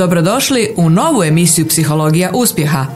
Dobrodošli 0.00 0.74
u 0.76 0.90
novu 0.90 1.24
emisiju 1.24 1.68
Psihologija 1.68 2.30
uspjeha. 2.34 2.86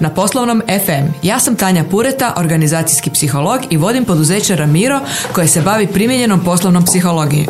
Na 0.00 0.10
poslovnom 0.10 0.62
FM. 0.84 1.26
Ja 1.26 1.40
sam 1.40 1.56
Tanja 1.56 1.84
Pureta, 1.90 2.34
organizacijski 2.36 3.10
psiholog 3.10 3.60
i 3.70 3.76
vodim 3.76 4.04
poduzeće 4.04 4.56
Ramiro 4.56 5.00
koje 5.32 5.48
se 5.48 5.60
bavi 5.60 5.86
primijenjenom 5.86 6.44
poslovnom 6.44 6.84
psihologijom. 6.84 7.46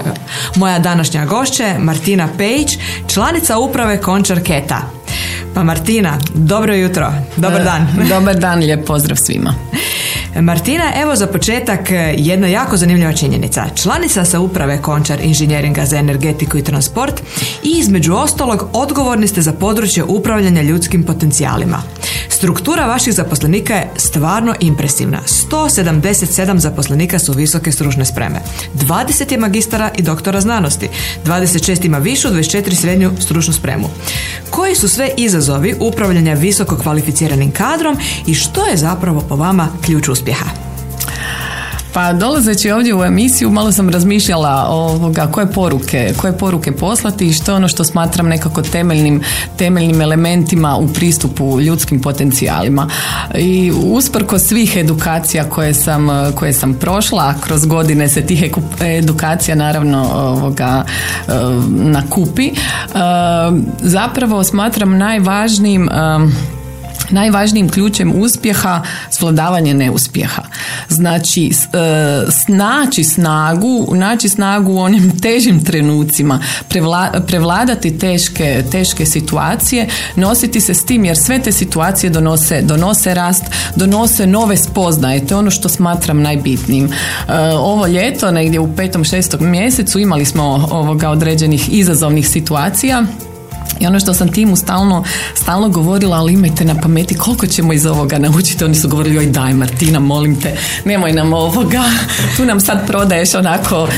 Moja 0.57 0.79
današnja 0.79 1.27
gošća 1.27 1.65
je 1.65 1.79
Martina 1.79 2.29
Pejić, 2.39 2.79
članica 3.07 3.59
uprave 3.59 4.01
Končar 4.01 4.43
Keta. 4.43 5.00
Pa 5.55 5.63
Martina, 5.63 6.19
dobro 6.35 6.75
jutro, 6.75 7.13
dobar 7.37 7.65
dan. 7.65 7.87
Dobar 8.11 8.39
dan, 8.39 8.59
lijep 8.59 8.87
pozdrav 8.87 9.17
svima. 9.17 9.55
Martina, 10.35 10.85
evo 10.97 11.17
za 11.17 11.27
početak 11.27 11.91
e, 11.91 12.15
jedna 12.19 12.49
jako 12.49 12.77
zanimljiva 12.77 13.13
činjenica. 13.13 13.65
Članica 13.75 14.25
sa 14.25 14.41
uprave 14.41 14.83
Končar 14.83 15.21
inženjeringa 15.21 15.85
za 15.85 15.99
energetiku 15.99 16.59
i 16.59 16.65
transport 16.65 17.23
i 17.63 17.79
između 17.79 18.15
ostalog 18.15 18.69
odgovorni 18.73 19.29
ste 19.29 19.43
za 19.43 19.53
područje 19.53 20.05
upravljanja 20.05 20.63
ljudskim 20.63 21.05
potencijalima. 21.05 21.83
Struktura 22.41 22.87
vaših 22.87 23.15
zaposlenika 23.15 23.75
je 23.75 23.91
stvarno 23.97 24.55
impresivna. 24.61 25.21
177 25.51 26.59
zaposlenika 26.59 27.19
su 27.19 27.33
visoke 27.33 27.73
stručne 27.73 28.05
spreme. 28.05 28.41
20 28.75 29.33
je 29.33 29.39
magistara 29.39 29.91
i 29.99 30.03
doktora 30.03 30.41
znanosti. 30.41 30.89
26 31.25 31.87
ima 31.87 31.99
višu, 31.99 32.29
24 32.29 32.75
srednju 32.75 33.11
stručnu 33.21 33.53
spremu. 33.53 33.89
Koji 34.51 34.75
su 34.75 34.89
sve 34.89 35.11
izazovi 35.17 35.75
upravljanja 35.81 36.35
visoko 36.35 36.77
kvalificiranim 36.77 37.51
kadrom 37.51 37.97
i 38.27 38.35
što 38.35 38.67
je 38.67 38.77
zapravo 38.77 39.21
po 39.29 39.37
vama 39.37 39.69
ključ 39.85 40.09
uspjeha? 40.09 40.70
Pa 41.93 42.13
dolazeći 42.13 42.71
ovdje 42.71 42.95
u 42.95 43.05
emisiju 43.05 43.51
malo 43.51 43.73
sam 43.73 43.89
razmišljala 43.89 44.67
ovoga 44.69 45.27
koje 45.27 45.47
poruke, 45.47 46.13
koje 46.17 46.39
poruke 46.39 46.73
poslati 46.73 47.27
i 47.27 47.33
što 47.33 47.53
je 47.53 47.57
ono 47.57 47.69
što 47.69 47.85
smatram 47.85 48.29
nekako 48.29 48.63
temeljnim, 48.63 49.23
temeljnim 49.57 50.01
elementima 50.01 50.77
u 50.77 50.89
pristupu 50.89 51.61
ljudskim 51.61 52.01
potencijalima. 52.01 52.89
I 53.35 53.73
usprko 53.85 54.39
svih 54.39 54.77
edukacija 54.77 55.45
koje 55.45 55.75
sam, 55.75 56.09
koje 56.35 56.53
sam 56.53 56.75
prošla, 56.75 57.35
kroz 57.41 57.67
godine 57.67 58.09
se 58.09 58.27
tih 58.27 58.45
edukacija 58.81 59.55
naravno 59.55 60.09
ovoga 60.15 60.85
eh, 60.85 61.33
nakupi, 61.69 62.47
eh, 62.47 62.55
zapravo 63.81 64.45
smatram 64.45 64.99
najvažnijim 64.99 65.89
eh, 65.89 66.51
najvažnijim 67.11 67.69
ključem 67.69 68.13
uspjeha 68.17 68.83
svladavanje 69.11 69.75
neuspjeha. 69.75 70.43
Znači, 70.89 71.51
e, 71.51 72.31
snaći 72.31 73.05
snagu, 73.05 73.95
naći 73.95 74.29
snagu 74.29 74.73
u 74.73 74.79
onim 74.79 75.13
težim 75.23 75.65
trenucima, 75.65 76.41
prevladati 77.27 77.99
teške, 77.99 78.65
teške 78.73 79.07
situacije, 79.07 79.89
nositi 80.17 80.61
se 80.61 80.75
s 80.75 80.85
tim 80.85 81.05
jer 81.05 81.17
sve 81.17 81.39
te 81.39 81.53
situacije 81.53 82.11
donose, 82.11 82.63
donose 82.63 83.15
rast, 83.15 83.45
donose 83.77 84.27
nove 84.27 84.57
spoznaje. 84.57 85.27
To 85.27 85.35
je 85.35 85.39
ono 85.39 85.51
što 85.51 85.69
smatram 85.69 86.23
najbitnijim. 86.23 86.85
E, 86.85 86.93
ovo 87.55 87.87
ljeto, 87.87 88.31
negdje 88.31 88.61
u 88.61 88.77
petom, 88.77 89.05
šestom 89.05 89.51
mjesecu 89.51 89.99
imali 89.99 90.25
smo 90.25 90.69
ovoga 90.71 91.11
određenih 91.11 91.73
izazovnih 91.73 92.29
situacija 92.29 93.05
i 93.81 93.87
ono 93.87 94.01
što 94.01 94.15
sam 94.15 94.33
timu 94.33 94.57
stalno, 94.57 95.05
stalno 95.35 95.69
govorila, 95.69 96.17
ali 96.17 96.33
imajte 96.33 96.65
na 96.65 96.75
pameti 96.75 97.15
koliko 97.15 97.47
ćemo 97.47 97.73
iz 97.73 97.87
ovoga 97.87 98.19
naučiti. 98.19 98.65
Oni 98.65 98.75
su 98.75 98.89
govorili, 98.89 99.19
oj 99.19 99.27
daj 99.27 99.55
Martina, 99.55 99.99
molim 100.01 100.41
te, 100.41 100.57
nemoj 100.85 101.13
nam 101.13 101.33
ovoga, 101.33 101.83
tu 102.37 102.45
nam 102.45 102.61
sad 102.61 102.87
prodaješ 102.87 103.35
onako 103.35 103.83
uh, 103.83 103.89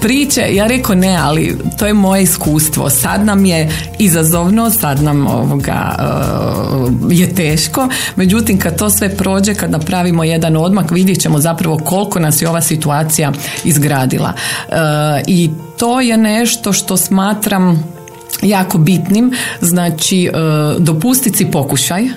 priče. 0.00 0.40
Ja 0.52 0.66
rekao 0.66 0.94
ne, 0.94 1.16
ali 1.16 1.58
to 1.78 1.86
je 1.86 1.94
moje 1.94 2.22
iskustvo. 2.22 2.90
Sad 2.90 3.24
nam 3.24 3.44
je 3.44 3.70
izazovno, 3.98 4.70
sad 4.70 5.02
nam 5.02 5.26
ovoga 5.26 5.94
uh, 5.98 6.92
je 7.10 7.34
teško. 7.34 7.88
Međutim, 8.16 8.58
kad 8.58 8.78
to 8.78 8.90
sve 8.90 9.16
prođe, 9.16 9.54
kad 9.54 9.70
napravimo 9.70 10.24
jedan 10.24 10.56
odmak, 10.56 10.90
vidjet 10.90 11.20
ćemo 11.20 11.38
zapravo 11.38 11.78
koliko 11.78 12.18
nas 12.18 12.42
je 12.42 12.48
ova 12.48 12.60
situacija 12.60 13.32
izgradila. 13.64 14.32
Uh, 14.68 14.74
I 15.26 15.50
to 15.76 16.00
je 16.00 16.16
nešto 16.16 16.72
što 16.72 16.96
smatram 16.96 17.99
jako 18.42 18.78
bitnim, 18.78 19.32
znači 19.60 20.24
e, 20.26 20.30
dopustiti 20.78 21.38
si 21.38 21.50
pokušaj, 21.50 22.08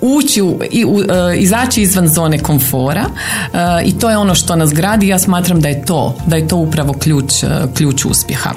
ući 0.00 0.42
i, 0.70 0.82
e, 0.82 1.36
izaći 1.36 1.82
izvan 1.82 2.08
zone 2.08 2.38
komfora 2.38 3.04
e, 3.04 3.58
i 3.84 3.98
to 3.98 4.10
je 4.10 4.16
ono 4.16 4.34
što 4.34 4.56
nas 4.56 4.72
gradi 4.72 5.08
ja 5.08 5.18
smatram 5.18 5.60
da 5.60 5.68
je 5.68 5.84
to 5.84 6.16
da 6.26 6.36
je 6.36 6.48
to 6.48 6.56
upravo 6.56 6.92
ključ, 6.92 7.32
ključ 7.74 8.04
uspjeha. 8.04 8.50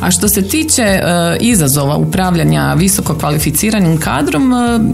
A 0.00 0.10
što 0.10 0.28
se 0.28 0.42
tiče 0.42 1.00
izazova 1.40 1.96
upravljanja 1.96 2.74
visoko 2.74 3.14
kvalificiranim 3.14 4.00
kadrom 4.00 4.52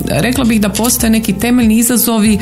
rekla 0.09 0.44
bih 0.44 0.60
da 0.60 0.69
postoje 0.69 1.10
neki 1.10 1.32
temeljni 1.32 1.76
izazovi 1.76 2.38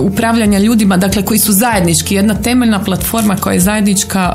upravljanja 0.00 0.58
ljudima 0.58 0.96
dakle 0.96 1.24
koji 1.24 1.38
su 1.38 1.52
zajednički. 1.52 2.14
Jedna 2.14 2.34
temeljna 2.34 2.84
platforma 2.84 3.36
koja 3.36 3.54
je 3.54 3.60
zajednička 3.60 4.34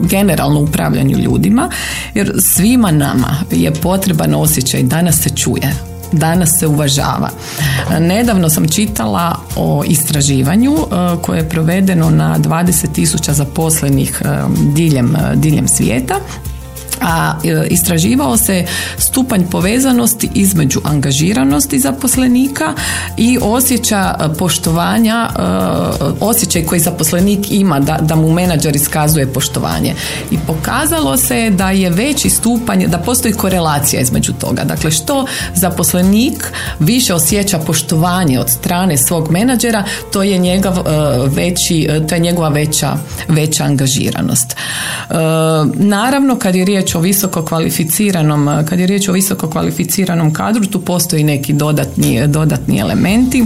generalno 0.00 0.60
upravljanju 0.60 1.18
ljudima, 1.18 1.70
jer 2.14 2.32
svima 2.38 2.90
nama 2.90 3.36
je 3.50 3.74
potreban 3.74 4.34
osjećaj 4.34 4.82
danas 4.82 5.22
se 5.22 5.30
čuje, 5.30 5.74
danas 6.12 6.58
se 6.58 6.66
uvažava. 6.66 7.30
Nedavno 8.00 8.50
sam 8.50 8.68
čitala 8.68 9.36
o 9.56 9.84
istraživanju 9.86 10.72
e, 10.72 10.86
koje 11.22 11.38
je 11.38 11.48
provedeno 11.48 12.10
na 12.10 12.38
20.000 12.38 13.32
zaposlenih 13.32 14.22
e, 14.24 14.28
diljem, 14.74 15.16
diljem 15.34 15.68
svijeta 15.68 16.14
a 17.04 17.34
e, 17.44 17.66
istraživao 17.70 18.36
se 18.36 18.64
stupanj 18.98 19.42
povezanosti 19.50 20.30
između 20.34 20.80
angažiranosti 20.84 21.78
zaposlenika 21.78 22.72
i 23.16 23.38
osjeća 23.42 24.14
e, 24.14 24.34
poštovanja, 24.38 25.28
e, 25.28 25.42
osjećaj 26.20 26.64
koji 26.64 26.80
zaposlenik 26.80 27.50
ima 27.50 27.80
da, 27.80 27.98
da 28.02 28.16
mu 28.16 28.32
menadžer 28.32 28.76
iskazuje 28.76 29.32
poštovanje. 29.32 29.94
I 30.30 30.38
pokazalo 30.46 31.16
se 31.16 31.50
da 31.50 31.70
je 31.70 31.90
veći 31.90 32.30
stupanj, 32.30 32.86
da 32.86 32.98
postoji 32.98 33.34
korelacija 33.34 34.02
između 34.02 34.32
toga. 34.32 34.64
Dakle, 34.64 34.90
što 34.90 35.26
zaposlenik 35.54 36.52
više 36.78 37.14
osjeća 37.14 37.58
poštovanje 37.58 38.40
od 38.40 38.50
strane 38.50 38.96
svog 38.96 39.30
menadžera, 39.30 39.84
to 40.12 40.22
je 40.22 40.38
njegov 40.38 40.74
veći, 41.26 41.88
to 42.08 42.14
je 42.14 42.20
njegova 42.20 42.48
veća, 42.48 42.96
veća 43.28 43.64
angažiranost. 43.64 44.56
Naravno, 45.74 46.38
kad 46.38 46.54
je 46.54 46.64
riječ 46.64 46.93
o 46.94 47.00
visoko 47.00 47.44
kvalificiranom, 47.44 48.64
kad 48.68 48.80
je 48.80 48.86
riječ 48.86 49.08
o 49.08 49.12
visoko 49.12 49.50
kvalificiranom 49.50 50.32
kadru, 50.32 50.66
tu 50.66 50.80
postoji 50.80 51.24
neki 51.24 51.52
dodatni, 51.52 52.28
dodatni 52.28 52.78
elementi. 52.78 53.44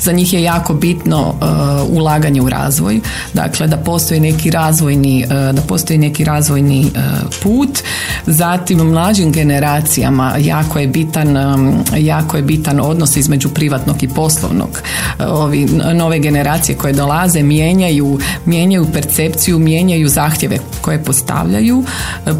Za 0.00 0.12
njih 0.12 0.32
je 0.32 0.42
jako 0.42 0.74
bitno 0.74 1.28
uh, 1.28 1.96
ulaganje 1.96 2.42
u 2.42 2.48
razvoj, 2.48 3.00
dakle 3.34 3.66
da 3.66 3.76
postoji 3.76 4.20
neki 4.20 4.50
razvojni, 4.50 5.24
uh, 5.24 5.54
da 5.54 5.62
postoji 5.62 5.98
neki 5.98 6.24
razvojni 6.24 6.80
uh, 6.80 7.02
put. 7.42 7.78
Zatim 8.26 8.78
mlađim 8.78 9.32
generacijama 9.32 10.34
jako 10.38 10.78
je 10.78 10.86
bitan, 10.86 11.36
um, 11.36 11.84
jako 11.96 12.36
je 12.36 12.42
bitan 12.42 12.80
odnos 12.80 13.16
između 13.16 13.48
privatnog 13.48 14.02
i 14.02 14.08
poslovnog. 14.08 14.82
Ovi 15.28 15.66
nove 15.94 16.18
generacije 16.18 16.76
koje 16.78 16.92
dolaze 16.92 17.42
mijenjaju, 17.42 18.18
mijenjaju 18.44 18.86
percepciju, 18.92 19.58
mijenjaju 19.58 20.08
zahtjeve 20.08 20.58
koje 20.80 21.04
postavljaju, 21.04 21.84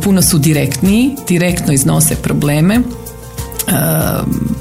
puno 0.02 0.22
su 0.22 0.38
direktniji, 0.38 1.16
direktno 1.28 1.72
iznose 1.72 2.14
probleme 2.14 2.80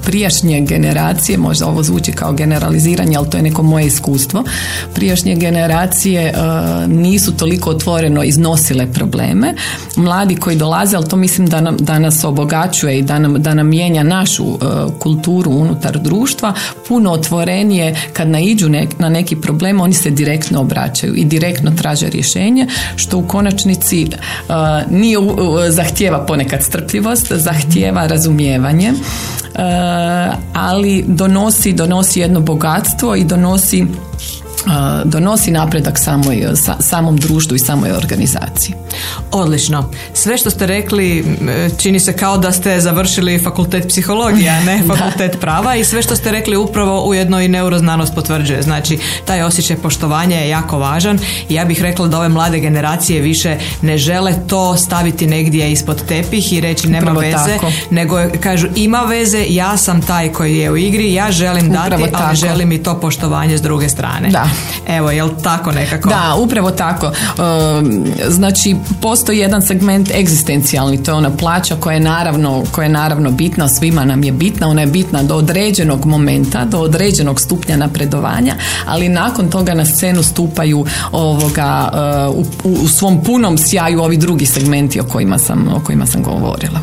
prijašnje 0.07 0.61
generacije, 0.61 1.37
možda 1.37 1.67
ovo 1.67 1.83
zvuči 1.83 2.11
kao 2.11 2.33
generaliziranje, 2.33 3.17
ali 3.17 3.29
to 3.29 3.37
je 3.37 3.43
neko 3.43 3.63
moje 3.63 3.87
iskustvo, 3.87 4.43
prijašnje 4.93 5.35
generacije 5.35 6.21
e, 6.21 6.33
nisu 6.87 7.37
toliko 7.37 7.69
otvoreno 7.69 8.23
iznosile 8.23 8.93
probleme. 8.93 9.53
Mladi 9.95 10.35
koji 10.35 10.55
dolaze, 10.55 10.97
ali 10.97 11.09
to 11.09 11.15
mislim 11.15 11.47
da, 11.47 11.61
nam, 11.61 11.77
da 11.79 11.99
nas 11.99 12.23
obogaćuje 12.23 12.99
i 12.99 13.01
da 13.01 13.19
nam, 13.19 13.41
da 13.41 13.53
nam 13.53 13.67
mijenja 13.67 14.03
našu 14.03 14.45
e, 14.45 14.65
kulturu 14.99 15.51
unutar 15.51 15.99
društva, 15.99 16.53
puno 16.87 17.11
otvorenije 17.11 17.95
kad 18.13 18.27
naiđu 18.27 18.69
na 18.99 19.09
neki 19.09 19.35
problem, 19.35 19.81
oni 19.81 19.93
se 19.93 20.09
direktno 20.09 20.61
obraćaju 20.61 21.15
i 21.15 21.25
direktno 21.25 21.71
traže 21.71 22.09
rješenje, 22.09 22.67
što 22.95 23.17
u 23.17 23.27
konačnici 23.27 24.03
e, 24.03 24.07
nije 24.89 25.17
zahtjeva 25.69 26.25
ponekad 26.25 26.63
strpljivost, 26.63 27.31
zahtjeva 27.31 28.07
razumijevanje 28.07 28.93
ali 30.53 31.03
donosi, 31.07 31.73
donosi 31.73 32.19
jedno 32.19 32.39
bogatstvo 32.39 33.15
i 33.15 33.23
donosi 33.23 33.85
donosi 35.05 35.51
napredak 35.51 35.99
samoj, 35.99 36.47
samom 36.79 37.17
društvu 37.17 37.55
i 37.55 37.59
samoj 37.59 37.91
organizaciji. 37.91 38.75
Odlično. 39.31 39.89
Sve 40.13 40.37
što 40.37 40.49
ste 40.49 40.65
rekli 40.65 41.37
čini 41.77 41.99
se 41.99 42.13
kao 42.13 42.37
da 42.37 42.51
ste 42.51 42.79
završili 42.79 43.39
fakultet 43.39 43.87
psihologije, 43.87 44.49
a 44.49 44.63
ne 44.63 44.83
fakultet 44.95 45.39
prava 45.39 45.75
i 45.75 45.83
sve 45.83 46.01
što 46.01 46.15
ste 46.15 46.31
rekli 46.31 46.57
upravo 46.57 47.05
ujedno 47.05 47.41
i 47.41 47.47
neuroznanost 47.47 48.15
potvrđuje. 48.15 48.61
Znači, 48.61 48.99
taj 49.25 49.41
osjećaj 49.41 49.77
poštovanja 49.77 50.37
je 50.37 50.49
jako 50.49 50.79
važan 50.79 51.19
i 51.49 51.53
ja 51.53 51.65
bih 51.65 51.81
rekla 51.81 52.07
da 52.07 52.17
ove 52.17 52.29
mlade 52.29 52.59
generacije 52.59 53.21
više 53.21 53.57
ne 53.81 53.97
žele 53.97 54.33
to 54.47 54.77
staviti 54.77 55.27
negdje 55.27 55.71
ispod 55.71 56.05
tepih 56.07 56.53
i 56.53 56.61
reći 56.61 56.87
nema 56.87 57.11
veze, 57.11 57.57
nego 57.89 58.17
kažu 58.39 58.67
ima 58.75 59.01
veze, 59.01 59.45
ja 59.49 59.77
sam 59.77 60.01
taj 60.01 60.31
koji 60.31 60.57
je 60.57 60.71
u 60.71 60.77
igri, 60.77 61.13
ja 61.13 61.31
želim 61.31 61.69
dati, 61.69 62.03
ali 62.13 62.35
želim 62.35 62.71
i 62.71 62.83
to 62.83 62.99
poštovanje 62.99 63.57
s 63.57 63.61
druge 63.61 63.89
strane. 63.89 64.29
Da. 64.29 64.49
Evo, 64.87 65.11
jel 65.11 65.29
tako 65.43 65.71
nekako? 65.71 66.09
Da, 66.09 66.35
upravo 66.37 66.71
tako. 66.71 67.05
Ehm, 67.05 68.03
znači, 68.27 68.75
postoji 69.01 69.39
jedan 69.39 69.61
segment 69.61 70.11
egzistencijalni, 70.11 71.03
to 71.03 71.11
je 71.11 71.15
ona 71.15 71.37
plaća 71.37 71.75
koja 71.75 71.93
je 71.93 71.99
naravno, 71.99 72.63
koja 72.71 72.83
je 72.83 72.89
naravno 72.89 73.31
bitna, 73.31 73.69
svima 73.69 74.05
nam 74.05 74.23
je 74.23 74.31
bitna, 74.31 74.67
ona 74.67 74.81
je 74.81 74.87
bitna 74.87 75.23
do 75.23 75.35
određenog 75.35 76.05
momenta, 76.05 76.65
do 76.65 76.79
određenog 76.79 77.41
stupnja 77.41 77.77
napredovanja, 77.77 78.55
ali 78.85 79.09
nakon 79.09 79.49
toga 79.49 79.73
na 79.73 79.85
scenu 79.85 80.23
stupaju 80.23 80.85
ovoga 81.11 81.89
eh, 81.93 82.27
u, 82.27 82.45
u 82.83 82.87
svom 82.87 83.23
punom 83.23 83.57
sjaju 83.57 84.01
ovi 84.01 84.17
drugi 84.17 84.45
segmenti 84.45 84.99
o 84.99 85.03
kojima 85.03 85.37
sam, 85.37 85.67
o 85.75 85.79
kojima 85.85 86.05
sam 86.05 86.23
govorila. 86.23 86.79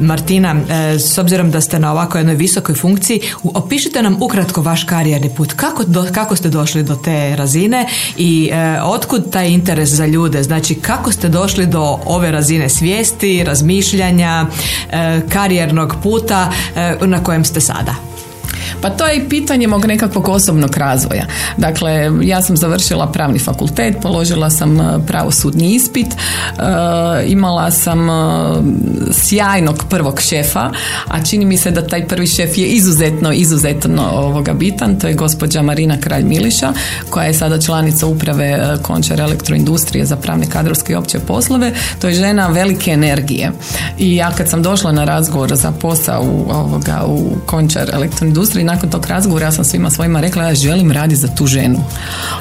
Martina, 0.00 0.54
e, 0.54 0.98
s 0.98 1.18
obzirom 1.18 1.50
da 1.50 1.60
ste 1.60 1.78
na 1.78 1.92
ovako 1.92 2.18
jednoj 2.18 2.34
visokoj 2.34 2.74
funkciji, 2.74 3.20
opišite 3.42 4.02
nam 4.02 4.22
ukratko 4.22 4.62
vaš 4.62 4.84
karijerni 4.84 5.30
put. 5.36 5.52
Kako, 5.52 5.84
kako 6.12 6.36
ste 6.36 6.48
došli 6.48 6.82
do 6.82 6.94
te 6.94 7.36
razine 7.36 7.86
i 8.16 8.50
e, 8.52 8.82
otkud 8.82 9.30
taj 9.30 9.48
interes 9.48 9.88
za 9.88 10.06
ljude? 10.06 10.42
Znači, 10.42 10.74
kako 10.74 11.12
ste 11.12 11.28
došli 11.28 11.66
do 11.66 11.98
ove 12.06 12.30
razine 12.30 12.68
svijesti, 12.68 13.44
razmišljanja, 13.44 14.46
e, 14.90 15.20
karijernog 15.28 15.94
puta 16.02 16.52
na 17.00 17.24
kojem 17.24 17.44
ste 17.44 17.60
sada? 17.60 18.13
Pa 18.84 18.90
to 18.90 19.06
je 19.06 19.16
i 19.16 19.28
pitanje 19.28 19.68
mog 19.68 19.86
nekakvog 19.86 20.28
osobnog 20.28 20.76
razvoja. 20.76 21.26
Dakle, 21.56 22.10
ja 22.22 22.42
sam 22.42 22.56
završila 22.56 23.12
pravni 23.12 23.38
fakultet, 23.38 23.96
položila 24.02 24.50
sam 24.50 24.80
e, 24.80 24.84
pravosudni 25.06 25.74
ispit, 25.74 26.06
e, 26.06 26.14
imala 27.26 27.70
sam 27.70 28.10
e, 28.10 28.12
sjajnog 29.12 29.84
prvog 29.90 30.20
šefa, 30.20 30.70
a 31.08 31.24
čini 31.24 31.44
mi 31.44 31.56
se 31.56 31.70
da 31.70 31.86
taj 31.86 32.08
prvi 32.08 32.26
šef 32.26 32.58
je 32.58 32.66
izuzetno, 32.66 33.32
izuzetno 33.32 34.10
ovoga 34.12 34.52
bitan, 34.52 35.00
to 35.00 35.08
je 35.08 35.14
gospođa 35.14 35.62
Marina 35.62 35.96
Kralj 36.00 36.24
Miliša, 36.24 36.72
koja 37.10 37.26
je 37.26 37.34
sada 37.34 37.60
članica 37.60 38.06
uprave 38.06 38.76
Končar 38.82 39.20
elektroindustrije 39.20 40.06
za 40.06 40.16
pravne 40.16 40.46
kadrovske 40.46 40.92
i 40.92 40.96
opće 40.96 41.18
poslove. 41.18 41.72
To 42.00 42.08
je 42.08 42.14
žena 42.14 42.48
velike 42.48 42.90
energije. 42.90 43.52
I 43.98 44.16
ja 44.16 44.30
kad 44.30 44.48
sam 44.48 44.62
došla 44.62 44.92
na 44.92 45.04
razgovor 45.04 45.54
za 45.56 45.72
posao 45.72 46.22
u, 46.22 46.50
ovoga, 46.50 47.02
u 47.06 47.36
Končar 47.46 47.90
elektroindustriji, 47.92 48.64
nakon 48.74 48.90
tog 48.90 49.06
razgovora 49.06 49.46
ja 49.46 49.52
sam 49.52 49.64
svima 49.64 49.90
svojima 49.90 50.20
rekla 50.20 50.42
ja 50.42 50.54
želim 50.54 50.92
raditi 50.92 51.20
za 51.20 51.28
tu 51.28 51.46
ženu. 51.46 51.78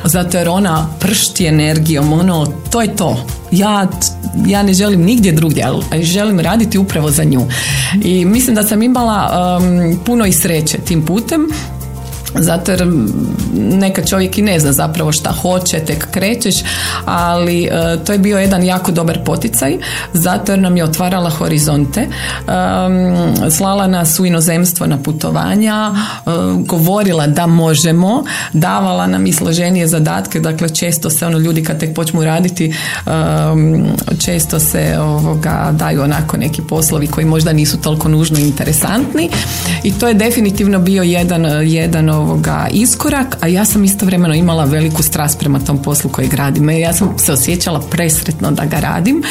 Zato 0.03 0.37
jer 0.37 0.49
ona 0.49 0.89
pršti 0.99 1.45
energijom, 1.45 2.13
ono, 2.13 2.45
to 2.71 2.81
je 2.81 2.95
to. 2.95 3.25
Ja, 3.51 3.87
ja 4.47 4.63
ne 4.63 4.73
želim 4.73 5.01
nigdje 5.01 5.31
drugdje, 5.31 5.63
ali 5.63 6.03
želim 6.03 6.39
raditi 6.39 6.77
upravo 6.77 7.11
za 7.11 7.23
nju. 7.23 7.45
I 8.03 8.25
mislim 8.25 8.55
da 8.55 8.63
sam 8.63 8.83
imala 8.83 9.29
um, 9.57 9.99
puno 10.05 10.25
i 10.25 10.31
sreće 10.31 10.77
tim 10.77 11.05
putem 11.05 11.47
zato 12.35 12.71
jer 12.71 12.87
neka 13.53 14.05
čovjek 14.05 14.37
i 14.37 14.41
ne 14.41 14.59
zna 14.59 14.71
zapravo 14.71 15.11
šta 15.11 15.31
hoće, 15.31 15.79
tek 15.79 16.11
krećeš, 16.11 16.55
ali 17.05 17.63
e, 17.63 17.69
to 18.05 18.13
je 18.13 18.19
bio 18.19 18.39
jedan 18.39 18.63
jako 18.63 18.91
dobar 18.91 19.19
poticaj, 19.25 19.77
zato 20.13 20.51
jer 20.51 20.59
nam 20.59 20.77
je 20.77 20.83
otvarala 20.83 21.29
horizonte, 21.29 22.07
slala 23.51 23.87
nas 23.87 24.19
u 24.19 24.25
inozemstvo 24.25 24.85
na 24.85 24.97
putovanja, 24.97 25.91
e, 25.93 26.29
govorila 26.57 27.27
da 27.27 27.47
možemo, 27.47 28.23
davala 28.53 29.07
nam 29.07 29.27
i 29.27 29.33
složenije 29.33 29.87
zadatke, 29.87 30.39
dakle 30.39 30.69
često 30.69 31.09
se 31.09 31.27
ono 31.27 31.37
ljudi 31.37 31.63
kad 31.63 31.79
tek 31.79 31.95
počnu 31.95 32.23
raditi, 32.23 32.73
često 34.19 34.59
se 34.59 34.97
ovoga 34.99 35.69
daju 35.71 36.01
onako 36.01 36.37
neki 36.37 36.61
poslovi 36.61 37.07
koji 37.07 37.25
možda 37.25 37.53
nisu 37.53 37.81
toliko 37.81 38.09
nužno 38.09 38.39
interesantni. 38.39 39.29
I 39.83 39.93
to 39.93 40.07
je 40.07 40.13
definitivno 40.13 40.79
bio 40.79 41.03
jedan, 41.03 41.45
jedan 41.63 42.09
ovoga 42.23 42.67
iskorak, 42.71 43.37
a 43.41 43.47
ja 43.47 43.65
sam 43.65 43.83
istovremeno 43.83 44.33
imala 44.33 44.65
veliku 44.65 45.03
strast 45.03 45.39
prema 45.39 45.59
tom 45.59 45.81
poslu 45.81 46.09
koji 46.09 46.27
gradim. 46.27 46.69
E, 46.69 46.79
ja 46.79 46.93
sam 46.93 47.13
se 47.17 47.33
osjećala 47.33 47.79
presretno 47.79 48.51
da 48.51 48.65
ga 48.65 48.79
radim 48.79 49.23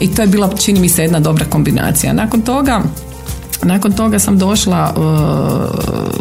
i 0.00 0.14
to 0.14 0.22
je 0.22 0.28
bila, 0.28 0.50
čini 0.56 0.80
mi 0.80 0.88
se, 0.88 1.02
jedna 1.02 1.20
dobra 1.20 1.44
kombinacija. 1.44 2.12
Nakon 2.12 2.42
toga 2.42 2.82
nakon 3.62 3.92
toga 3.92 4.18
sam 4.18 4.38
došla 4.38 4.94
uh, 4.96 5.04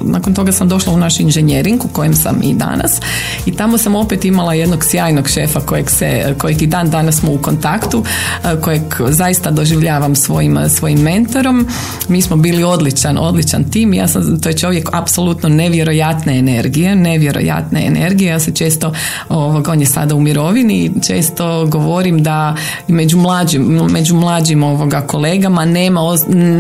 nakon 0.03 0.33
toga 0.33 0.51
sam 0.51 0.69
došla 0.69 0.94
u 0.94 0.97
naš 0.97 1.19
inženjering 1.19 1.86
u 1.86 1.88
kojem 1.88 2.15
sam 2.15 2.39
i 2.44 2.53
danas 2.53 3.00
i 3.45 3.51
tamo 3.51 3.77
sam 3.77 3.95
opet 3.95 4.25
imala 4.25 4.53
jednog 4.53 4.83
sjajnog 4.83 5.27
šefa 5.30 5.59
kojeg 5.59 5.89
se, 5.89 6.36
kojeg 6.38 6.62
i 6.62 6.68
dan 6.68 6.89
danas 6.89 7.15
smo 7.15 7.31
u 7.33 7.38
kontaktu 7.38 8.00
uh, 8.00 8.62
kojeg 8.62 8.81
zaista 9.09 9.51
doživljavam 9.51 10.15
svojim, 10.15 10.59
svojim 10.69 11.00
mentorom. 11.00 11.68
Mi 12.07 12.21
smo 12.21 12.36
bili 12.36 12.63
odličan, 12.63 13.18
odličan 13.18 13.63
tim 13.63 13.94
ja 13.94 14.07
sam, 14.07 14.39
to 14.39 14.50
je 14.50 14.57
čovjek 14.57 14.89
apsolutno 14.94 15.50
nevjerojatne 15.50 16.38
energije 16.38 16.95
nevjerojatne 16.95 17.86
energije. 17.86 18.30
Ja 18.30 18.39
se 18.39 18.51
često 18.51 18.94
ovog, 19.30 19.68
on 19.68 19.80
je 19.80 19.86
sada 19.86 20.15
u 20.15 20.21
mirovini 20.21 20.91
često 21.07 21.65
govorim 21.65 22.24
da 22.24 22.56
među 22.88 23.18
mlađim, 23.18 23.81
među 23.89 24.15
mlađim 24.15 24.63
ovoga 24.63 25.01
kolegama 25.01 25.65
nema, 25.65 26.01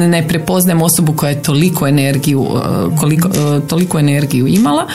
ne 0.09 0.27
prepoznaje 0.27 0.68
poznajem 0.69 0.81
osobu 0.81 1.13
koja 1.13 1.29
je 1.29 1.43
toliko 1.43 1.87
energiju, 1.87 2.45
e, 2.45 2.97
koliko, 2.99 3.27
e, 3.27 3.67
toliko 3.67 3.99
energiju 3.99 4.47
imala 4.47 4.87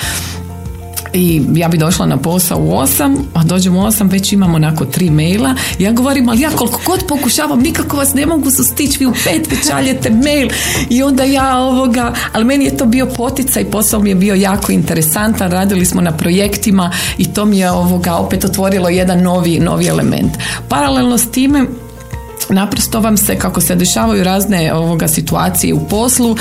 i 1.13 1.43
ja 1.55 1.69
bi 1.69 1.79
došla 1.79 2.07
na 2.07 2.17
posao 2.17 2.59
u 2.59 2.77
osam, 2.77 3.17
a 3.35 3.45
dođem 3.45 3.77
u 3.77 3.85
osam, 3.85 4.09
već 4.09 4.33
imamo 4.33 4.57
onako 4.57 4.85
tri 4.85 5.11
maila. 5.11 5.55
Ja 5.79 5.93
govorim, 5.93 6.29
ali 6.29 6.41
ja 6.41 6.51
koliko 6.51 6.81
god 6.87 7.05
pokušavam, 7.09 7.61
nikako 7.61 7.97
vas 7.97 8.15
ne 8.15 8.27
mogu 8.27 8.51
sustići, 8.51 8.99
vi 8.99 9.07
u 9.07 9.13
pet 9.25 9.51
već 9.51 9.69
šaljete 9.69 10.11
mail. 10.11 10.49
I 10.91 11.03
onda 11.03 11.25
ja 11.25 11.59
ovoga, 11.59 12.13
ali 12.33 12.45
meni 12.45 12.65
je 12.65 12.77
to 12.77 12.87
bio 12.87 13.07
poticaj, 13.07 13.65
posao 13.65 14.01
mi 14.01 14.09
je 14.09 14.15
bio 14.15 14.35
jako 14.35 14.73
interesantan, 14.73 15.51
radili 15.51 15.87
smo 15.87 16.01
na 16.01 16.13
projektima 16.13 16.91
i 17.19 17.33
to 17.33 17.45
mi 17.45 17.59
je 17.59 17.71
ovoga 17.71 18.15
opet 18.15 18.45
otvorilo 18.45 18.89
jedan 18.89 19.23
novi, 19.23 19.61
novi 19.61 19.87
element. 19.87 20.33
Paralelno 20.69 21.19
s 21.19 21.31
time, 21.31 21.67
naprosto 22.49 23.01
vam 23.01 23.17
se 23.17 23.39
kako 23.39 23.61
se 23.61 23.75
dešavaju 23.75 24.25
razne 24.25 24.75
ovoga 24.75 25.09
situacije 25.09 25.75
u 25.75 25.89
poslu 25.89 26.37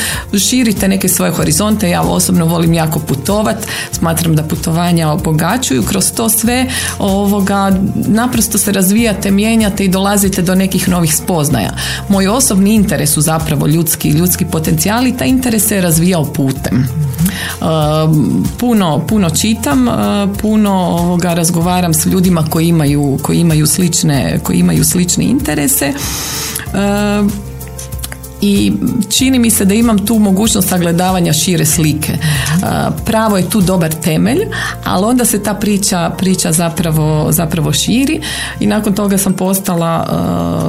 širite 0.49 0.87
neke 0.87 1.09
svoje 1.09 1.31
horizonte. 1.31 1.89
Ja 1.89 2.01
osobno 2.01 2.45
volim 2.45 2.73
jako 2.73 2.99
putovat. 2.99 3.57
Smatram 3.91 4.35
da 4.35 4.43
putovanja 4.43 5.09
obogaćuju 5.09 5.83
kroz 5.83 6.11
to 6.11 6.29
sve. 6.29 6.65
Ovoga 6.99 7.71
naprosto 7.95 8.57
se 8.57 8.71
razvijate 8.71 9.31
mijenjate 9.31 9.85
i 9.85 9.89
dolazite 9.89 10.41
do 10.41 10.55
nekih 10.55 10.89
novih 10.89 11.15
spoznaja. 11.15 11.71
Moj 12.09 12.27
osobni 12.27 12.75
interes 12.75 13.13
su 13.13 13.21
zapravo 13.21 13.67
ljudski 13.67 14.09
ljudski 14.09 14.45
potencijali. 14.45 15.17
Taj 15.17 15.27
interes 15.27 15.67
se 15.67 15.75
je 15.75 15.81
razvijao 15.81 16.33
putem 16.33 16.87
puno, 18.57 19.05
puno 19.07 19.29
čitam, 19.29 19.87
eh, 19.87 19.91
puno 20.41 20.71
ovoga 20.73 21.33
razgovaram 21.33 21.93
s 21.93 22.05
ljudima 22.05 22.45
koji 22.49 22.67
imaju, 22.67 23.19
koji 23.21 23.39
imaju 23.39 23.67
slične, 23.67 24.39
koji 24.43 24.57
imaju 24.57 24.83
slične 24.83 25.25
interese. 25.25 25.93
Ehm, 26.73 27.27
i 28.45 28.73
čini 29.09 29.39
mi 29.39 29.49
se 29.49 29.65
da 29.65 29.73
imam 29.73 30.05
tu 30.05 30.19
mogućnost 30.19 30.69
sagledavanja 30.69 31.33
šire 31.33 31.65
slike. 31.65 32.17
Pravo 33.05 33.37
je 33.37 33.49
tu 33.49 33.61
dobar 33.61 33.93
temelj, 33.93 34.39
ali 34.83 35.05
onda 35.05 35.25
se 35.25 35.43
ta 35.43 35.53
priča, 35.53 36.11
priča 36.17 36.51
zapravo, 36.51 37.27
zapravo 37.31 37.73
širi 37.73 38.21
i 38.59 38.67
nakon 38.67 38.93
toga 38.93 39.17
sam 39.17 39.33
postala 39.33 40.07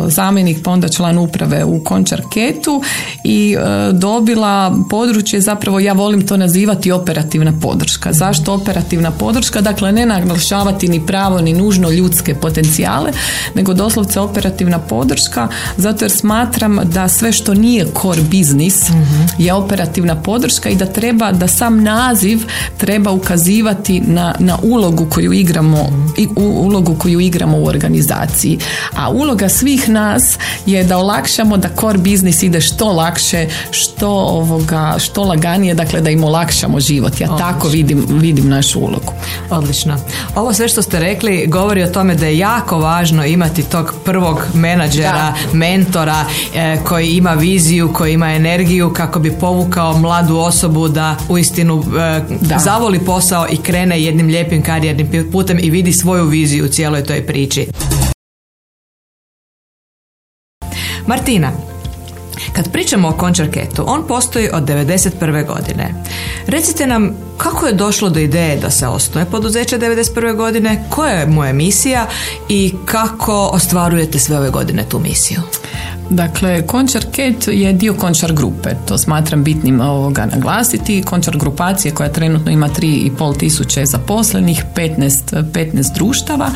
zamjenik 0.08 0.58
pa 0.64 0.70
onda 0.70 0.88
član 0.88 1.18
uprave 1.18 1.64
u 1.64 1.84
Končarketu 1.84 2.82
i 3.24 3.56
dobila 3.92 4.76
područje 4.90 5.40
zapravo 5.40 5.80
ja 5.80 5.92
volim 5.92 6.26
to 6.26 6.36
nazivati 6.36 6.92
operativna 6.92 7.52
podrška. 7.62 8.12
Zašto 8.12 8.54
operativna 8.54 9.10
podrška? 9.10 9.60
Dakle 9.60 9.92
ne 9.92 10.06
naglašavati 10.06 10.88
ni 10.88 11.06
pravo 11.06 11.40
ni 11.40 11.52
nužno 11.52 11.90
ljudske 11.90 12.34
potencijale, 12.34 13.12
nego 13.54 13.74
doslovce 13.74 14.20
operativna 14.20 14.78
podrška 14.78 15.48
zato 15.76 16.04
jer 16.04 16.12
smatram 16.12 16.80
da 16.84 17.08
sve 17.08 17.32
što 17.32 17.54
nije 17.64 17.86
core 18.02 18.22
biznis 18.22 18.84
je 19.38 19.52
operativna 19.52 20.14
podrška 20.14 20.68
i 20.68 20.76
da 20.76 20.86
treba 20.86 21.32
da 21.32 21.48
sam 21.48 21.82
naziv 21.82 22.44
treba 22.76 23.10
ukazivati 23.10 24.00
na, 24.00 24.34
na 24.38 24.58
ulogu 24.62 25.06
koju 25.10 25.32
igramo 25.32 25.88
i 26.16 26.28
u 26.36 26.42
ulogu 26.42 26.94
koju 26.98 27.20
igramo 27.20 27.58
u 27.58 27.66
organizaciji. 27.66 28.58
A 28.96 29.10
uloga 29.10 29.48
svih 29.48 29.88
nas 29.88 30.38
je 30.66 30.84
da 30.84 30.98
olakšamo 30.98 31.56
da 31.56 31.68
core 31.80 31.98
biznis 31.98 32.42
ide 32.42 32.60
što 32.60 32.92
lakše, 32.92 33.46
što 33.70 34.08
ovoga, 34.10 34.94
što 34.98 35.24
laganije, 35.24 35.74
dakle 35.74 36.00
da 36.00 36.10
im 36.10 36.24
olakšamo 36.24 36.80
život. 36.80 37.20
Ja 37.20 37.36
tako 37.36 37.68
vidim, 37.68 38.06
vidim 38.08 38.48
našu 38.48 38.80
ulogu. 38.80 39.12
Odlično. 39.50 39.96
Ovo 40.34 40.52
sve 40.52 40.68
što 40.68 40.82
ste 40.82 41.00
rekli 41.00 41.46
govori 41.46 41.82
o 41.82 41.86
tome 41.90 42.14
da 42.14 42.26
je 42.26 42.38
jako 42.38 42.78
važno 42.78 43.24
imati 43.24 43.62
tog 43.62 43.94
prvog 44.04 44.46
menadžera, 44.54 45.34
mentora 45.52 46.24
e, 46.54 46.76
koji 46.84 47.08
ima 47.08 47.34
viziju, 47.54 47.92
koji 47.92 48.12
ima 48.12 48.32
energiju 48.32 48.92
kako 48.92 49.18
bi 49.18 49.38
povukao 49.40 49.98
mladu 49.98 50.36
osobu 50.36 50.88
da 50.88 51.16
uistinu 51.28 51.84
e, 51.98 52.20
zavoli 52.58 52.98
posao 52.98 53.46
i 53.50 53.56
krene 53.56 54.02
jednim 54.02 54.26
lijepim 54.26 54.62
karijernim 54.62 55.30
putem 55.32 55.58
i 55.62 55.70
vidi 55.70 55.92
svoju 55.92 56.24
viziju 56.24 56.64
u 56.64 56.68
cijeloj 56.68 57.04
toj 57.04 57.26
priči. 57.26 57.66
Martina, 61.06 61.52
kad 62.52 62.72
pričamo 62.72 63.08
o 63.08 63.12
Končarketu, 63.12 63.84
on 63.86 64.06
postoji 64.08 64.48
od 64.52 64.62
1991. 64.62 65.46
godine. 65.46 65.94
Recite 66.46 66.86
nam 66.86 67.10
kako 67.38 67.66
je 67.66 67.72
došlo 67.72 68.10
do 68.10 68.20
ideje 68.20 68.56
da 68.56 68.70
se 68.70 68.86
osnuje 68.86 69.26
poduzeće 69.26 69.78
1991. 69.78 70.36
godine, 70.36 70.84
koja 70.90 71.12
je 71.12 71.26
moja 71.26 71.52
misija 71.52 72.06
i 72.48 72.74
kako 72.84 73.50
ostvarujete 73.52 74.18
sve 74.18 74.38
ove 74.38 74.50
godine 74.50 74.84
tu 74.88 74.98
misiju? 74.98 75.40
Dakle, 76.10 76.66
Končar 76.66 77.04
Ket 77.12 77.48
je 77.48 77.72
dio 77.72 77.94
Končar 77.94 78.32
grupe. 78.32 78.70
To 78.88 78.98
smatram 78.98 79.44
bitnim 79.44 79.80
ovoga 79.80 80.26
naglasiti. 80.26 81.02
Končar 81.02 81.36
grupacije 81.38 81.94
koja 81.94 82.12
trenutno 82.12 82.50
ima 82.50 82.68
3,5 82.68 83.38
tisuće 83.38 83.86
zaposlenih, 83.86 84.64
15, 84.76 85.42
15 85.52 85.94
društava 85.94 86.50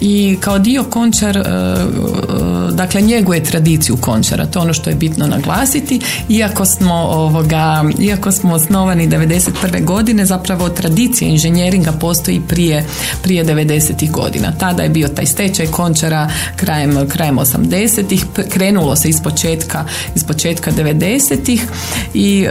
i 0.00 0.38
kao 0.40 0.58
dio 0.58 0.84
Končar 0.84 1.36
e, 1.36 1.40
e, 1.40 2.72
dakle 2.72 3.00
njeguje 3.00 3.44
tradiciju 3.44 3.96
Končara. 3.96 4.46
To 4.46 4.58
je 4.58 4.62
ono 4.62 4.72
što 4.72 4.90
je 4.90 4.96
bitno 4.96 5.26
naglasiti. 5.26 6.00
Iako 6.28 6.64
smo 6.64 6.94
ovoga, 6.94 7.84
iako 7.98 8.32
smo 8.32 8.54
osnovani 8.54 9.08
91. 9.08 9.84
godine, 9.84 10.26
zapravo 10.26 10.68
tradicija 10.68 11.28
inženjeringa 11.28 11.92
postoji 11.92 12.40
prije, 12.48 12.84
prije 13.22 13.44
90. 13.44 14.10
godina. 14.10 14.52
Tada 14.58 14.82
je 14.82 14.88
bio 14.88 15.08
taj 15.08 15.26
stečaj 15.26 15.66
Končara 15.66 16.30
krajem, 16.56 17.08
krajem 17.08 17.38
80-ih, 17.38 18.24
krenulo 18.48 18.96
se 18.96 19.08
iz 19.08 19.22
početka, 19.22 19.84
iz 20.14 20.24
početka 20.24 20.70
90-ih 20.72 21.62
i 22.14 22.42
e, 22.42 22.50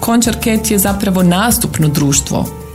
Končar 0.00 0.36
Ket 0.40 0.70
je 0.70 0.78
zapravo 0.78 1.22
nastupno 1.22 1.88
društvo 1.88 2.67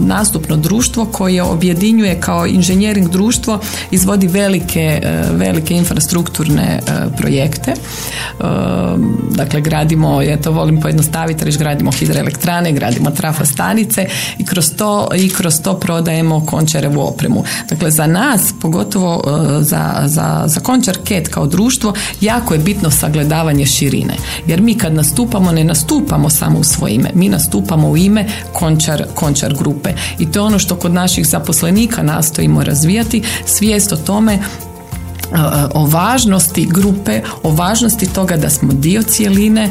nastupno 0.00 0.56
društvo 0.56 1.04
koje 1.04 1.42
objedinjuje 1.42 2.20
kao 2.20 2.46
inženjering 2.46 3.08
društvo 3.08 3.60
izvodi 3.90 4.26
velike, 4.26 5.00
e, 5.02 5.22
velike 5.32 5.74
infrastrukturne 5.74 6.62
e, 6.62 6.80
projekte. 7.16 7.70
E, 7.70 8.44
dakle, 9.30 9.60
gradimo, 9.60 10.22
ja 10.22 10.36
to 10.36 10.50
volim 10.50 10.80
pojednostaviti, 10.80 11.44
reći 11.44 11.58
gradimo 11.58 11.92
hidroelektrane, 11.92 12.72
gradimo 12.72 13.10
trafostanice 13.10 14.06
i 14.38 14.44
kroz 14.44 14.70
to, 14.76 15.08
i 15.16 15.30
kroz 15.30 15.54
to 15.62 15.74
prodajemo 15.74 16.46
končarevu 16.46 17.00
opremu. 17.00 17.44
Dakle, 17.68 17.90
za 17.90 18.06
nas, 18.06 18.54
pogotovo 18.60 19.22
za, 19.60 20.02
za, 20.04 20.42
za 20.46 20.60
končar 20.60 20.98
ket 21.04 21.28
kao 21.28 21.46
društvo, 21.46 21.94
jako 22.20 22.54
je 22.54 22.60
bitno 22.60 22.90
sagledavanje 22.90 23.66
širine. 23.66 24.14
Jer 24.46 24.60
mi 24.60 24.74
kad 24.74 24.94
nastupamo, 24.94 25.52
ne 25.52 25.64
nastupamo 25.64 26.30
samo 26.30 26.58
u 26.58 26.64
svoje 26.64 26.94
ime. 26.94 27.10
Mi 27.14 27.28
nastupamo 27.28 27.88
u 27.88 27.96
ime 27.96 28.26
končar, 28.52 29.04
končar 29.14 29.45
grupe. 29.54 29.92
I 30.18 30.32
to 30.32 30.38
je 30.38 30.42
ono 30.42 30.58
što 30.58 30.76
kod 30.76 30.92
naših 30.92 31.26
zaposlenika 31.26 32.02
nastojimo 32.02 32.64
razvijati, 32.64 33.22
svijest 33.46 33.92
o 33.92 33.96
tome 33.96 34.38
o 35.74 35.86
važnosti 35.86 36.68
grupe, 36.70 37.20
o 37.42 37.50
važnosti 37.50 38.06
toga 38.06 38.36
da 38.36 38.50
smo 38.50 38.72
dio 38.72 39.02
cijeline, 39.02 39.70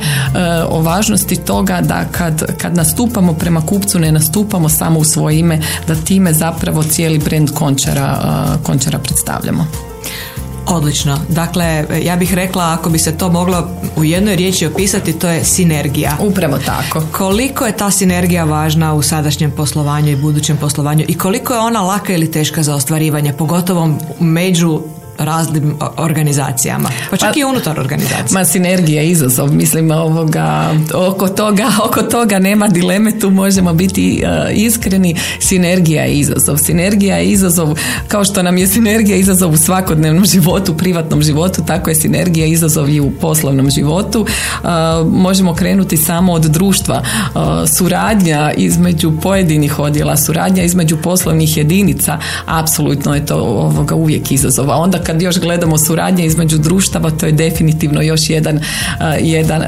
o 0.70 0.82
važnosti 0.82 1.36
toga 1.36 1.82
da 1.82 2.06
kad, 2.12 2.58
kad 2.58 2.76
nastupamo 2.76 3.34
prema 3.34 3.62
kupcu 3.62 4.00
ne 4.00 4.12
nastupamo 4.12 4.70
samo 4.70 5.00
u 5.00 5.04
svoje 5.04 5.40
ime, 5.40 5.62
da 5.88 5.96
time 5.96 6.34
zapravo 6.34 6.84
cijeli 6.84 7.20
brand 7.20 7.52
končara, 7.54 8.18
končara 8.64 9.00
predstavljamo. 9.00 9.68
Odlično. 10.68 11.20
Dakle, 11.30 11.86
ja 12.04 12.16
bih 12.16 12.34
rekla 12.34 12.78
ako 12.80 12.90
bi 12.90 13.00
se 13.00 13.18
to 13.18 13.30
moglo 13.32 13.68
u 13.96 14.04
jednoj 14.04 14.36
riječi 14.36 14.66
opisati, 14.66 15.20
to 15.20 15.28
je 15.28 15.44
sinergija. 15.44 16.18
Upravo 16.20 16.58
tako. 16.58 17.04
Koliko 17.12 17.66
je 17.66 17.78
ta 17.78 17.92
sinergija 17.92 18.44
važna 18.44 18.94
u 18.94 19.02
sadašnjem 19.02 19.52
poslovanju 19.52 20.12
i 20.12 20.16
budućem 20.16 20.58
poslovanju 20.58 21.06
i 21.08 21.18
koliko 21.18 21.54
je 21.54 21.60
ona 21.60 21.82
laka 21.82 22.14
ili 22.14 22.32
teška 22.32 22.64
za 22.64 22.76
ostvarivanje, 22.76 23.34
pogotovo 23.34 23.90
među 24.20 24.82
raznim 25.18 25.76
organizacijama, 25.98 26.90
pa 27.10 27.18
čak 27.18 27.34
pa, 27.34 27.40
i 27.40 27.44
unutar 27.44 27.80
organizacije. 27.80 28.40
Ma 28.40 28.46
sinergija 28.46 29.02
je 29.02 29.10
izazov, 29.10 29.54
mislim 29.54 29.92
ovoga, 29.92 30.74
oko 30.94 31.28
toga, 31.28 31.68
oko 31.88 32.02
toga 32.02 32.40
nema 32.40 32.68
dileme, 32.68 33.20
tu 33.20 33.30
možemo 33.30 33.74
biti 33.74 34.24
uh, 34.24 34.58
iskreni, 34.58 35.16
sinergija 35.40 36.04
je 36.04 36.14
izazov. 36.14 36.58
Sinergija 36.58 37.18
je 37.18 37.26
izazov, 37.26 37.78
kao 38.08 38.26
što 38.26 38.44
nam 38.44 38.58
je 38.58 38.68
sinergija 38.68 39.18
izazov 39.18 39.52
u 39.52 39.58
svakodnevnom 39.58 40.26
životu, 40.26 40.78
privatnom 40.78 41.22
životu, 41.22 41.62
tako 41.68 41.90
je 41.90 41.96
sinergija 41.96 42.46
izazov 42.46 42.90
i 42.90 43.00
u 43.00 43.12
poslovnom 43.12 43.70
životu. 43.70 44.22
Uh, 44.22 44.70
možemo 45.12 45.54
krenuti 45.54 45.98
samo 45.98 46.34
od 46.34 46.44
društva. 46.44 47.02
Uh, 47.02 47.42
suradnja 47.78 48.52
između 48.58 49.12
pojedinih 49.22 49.80
odjela, 49.80 50.18
suradnja 50.18 50.64
između 50.64 50.98
poslovnih 50.98 51.58
jedinica, 51.58 52.20
apsolutno 52.46 53.16
je 53.16 53.26
to 53.26 53.36
ovoga 53.36 53.96
uvijek 53.96 54.32
izazov. 54.32 54.72
A 54.72 54.76
onda 54.76 55.04
kad 55.06 55.22
još 55.22 55.40
gledamo 55.40 55.78
suradnje 55.78 56.26
između 56.26 56.58
društava, 56.58 57.12
to 57.12 57.26
je 57.26 57.32
definitivno 57.32 58.02
još 58.02 58.30
jedan, 58.30 58.60
jedan, 59.22 59.64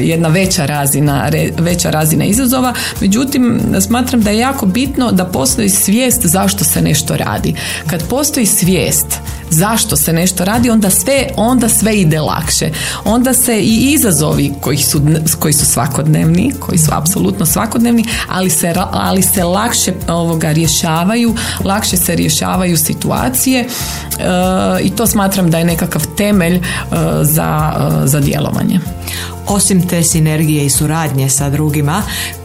jedna 0.00 0.28
veća 0.28 0.66
razina, 0.66 1.30
veća 1.58 1.90
razina 1.90 2.24
izazova. 2.24 2.74
Međutim, 3.00 3.60
smatram 3.80 4.22
da 4.22 4.30
je 4.30 4.38
jako 4.38 4.66
bitno 4.66 5.12
da 5.12 5.24
postoji 5.24 5.68
svijest 5.68 6.26
zašto 6.26 6.64
se 6.64 6.82
nešto 6.82 7.16
radi. 7.16 7.54
Kad 7.86 8.08
postoji 8.08 8.46
svijest 8.46 9.06
zašto 9.50 9.96
se 9.96 10.12
nešto 10.12 10.44
radi, 10.44 10.70
onda 10.70 10.90
sve, 10.90 11.26
onda 11.36 11.68
sve 11.68 11.96
ide 11.96 12.20
lakše. 12.20 12.70
Onda 13.04 13.34
se 13.34 13.60
i 13.60 13.92
izazovi 13.92 14.52
koji 14.60 14.78
su, 14.78 15.00
koji 15.38 15.52
su 15.52 15.66
svakodnevni, 15.66 16.52
koji 16.60 16.78
su 16.78 16.90
apsolutno 16.94 17.46
svakodnevni, 17.46 18.04
ali 18.28 18.50
se, 18.50 18.74
ali 18.90 19.22
se 19.22 19.44
lakše 19.44 19.92
ovoga 20.08 20.52
rješavaju, 20.52 21.34
lakše 21.64 21.96
se 21.96 22.16
rješavaju 22.16 22.76
situacije 22.76 23.60
e, 23.60 23.66
i 24.82 24.90
to 24.90 25.06
smatram 25.06 25.50
da 25.50 25.58
je 25.58 25.64
nekakav 25.64 26.06
temelj 26.16 26.54
e, 26.54 26.60
za, 27.22 27.72
e, 28.04 28.06
za 28.06 28.20
djelovanje. 28.20 28.80
Osim 29.48 29.88
te 29.88 30.02
sinergije 30.02 30.66
i 30.66 30.70
suradnje 30.70 31.28
sa 31.28 31.50
drugima, 31.50 32.02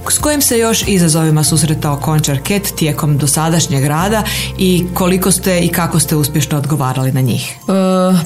s 0.09 0.17
kojim 0.17 0.41
se 0.41 0.59
još 0.59 0.83
izazovima 0.87 1.43
susretao 1.43 1.97
Končar 1.97 2.39
Ket 2.39 2.73
tijekom 2.75 3.17
dosadašnjeg 3.17 3.85
rada 3.85 4.23
i 4.57 4.85
koliko 4.93 5.31
ste 5.31 5.59
i 5.59 5.67
kako 5.67 5.99
ste 5.99 6.15
uspješno 6.15 6.57
odgovarali 6.57 7.11
na 7.11 7.21
njih? 7.21 7.51
E, 7.51 7.73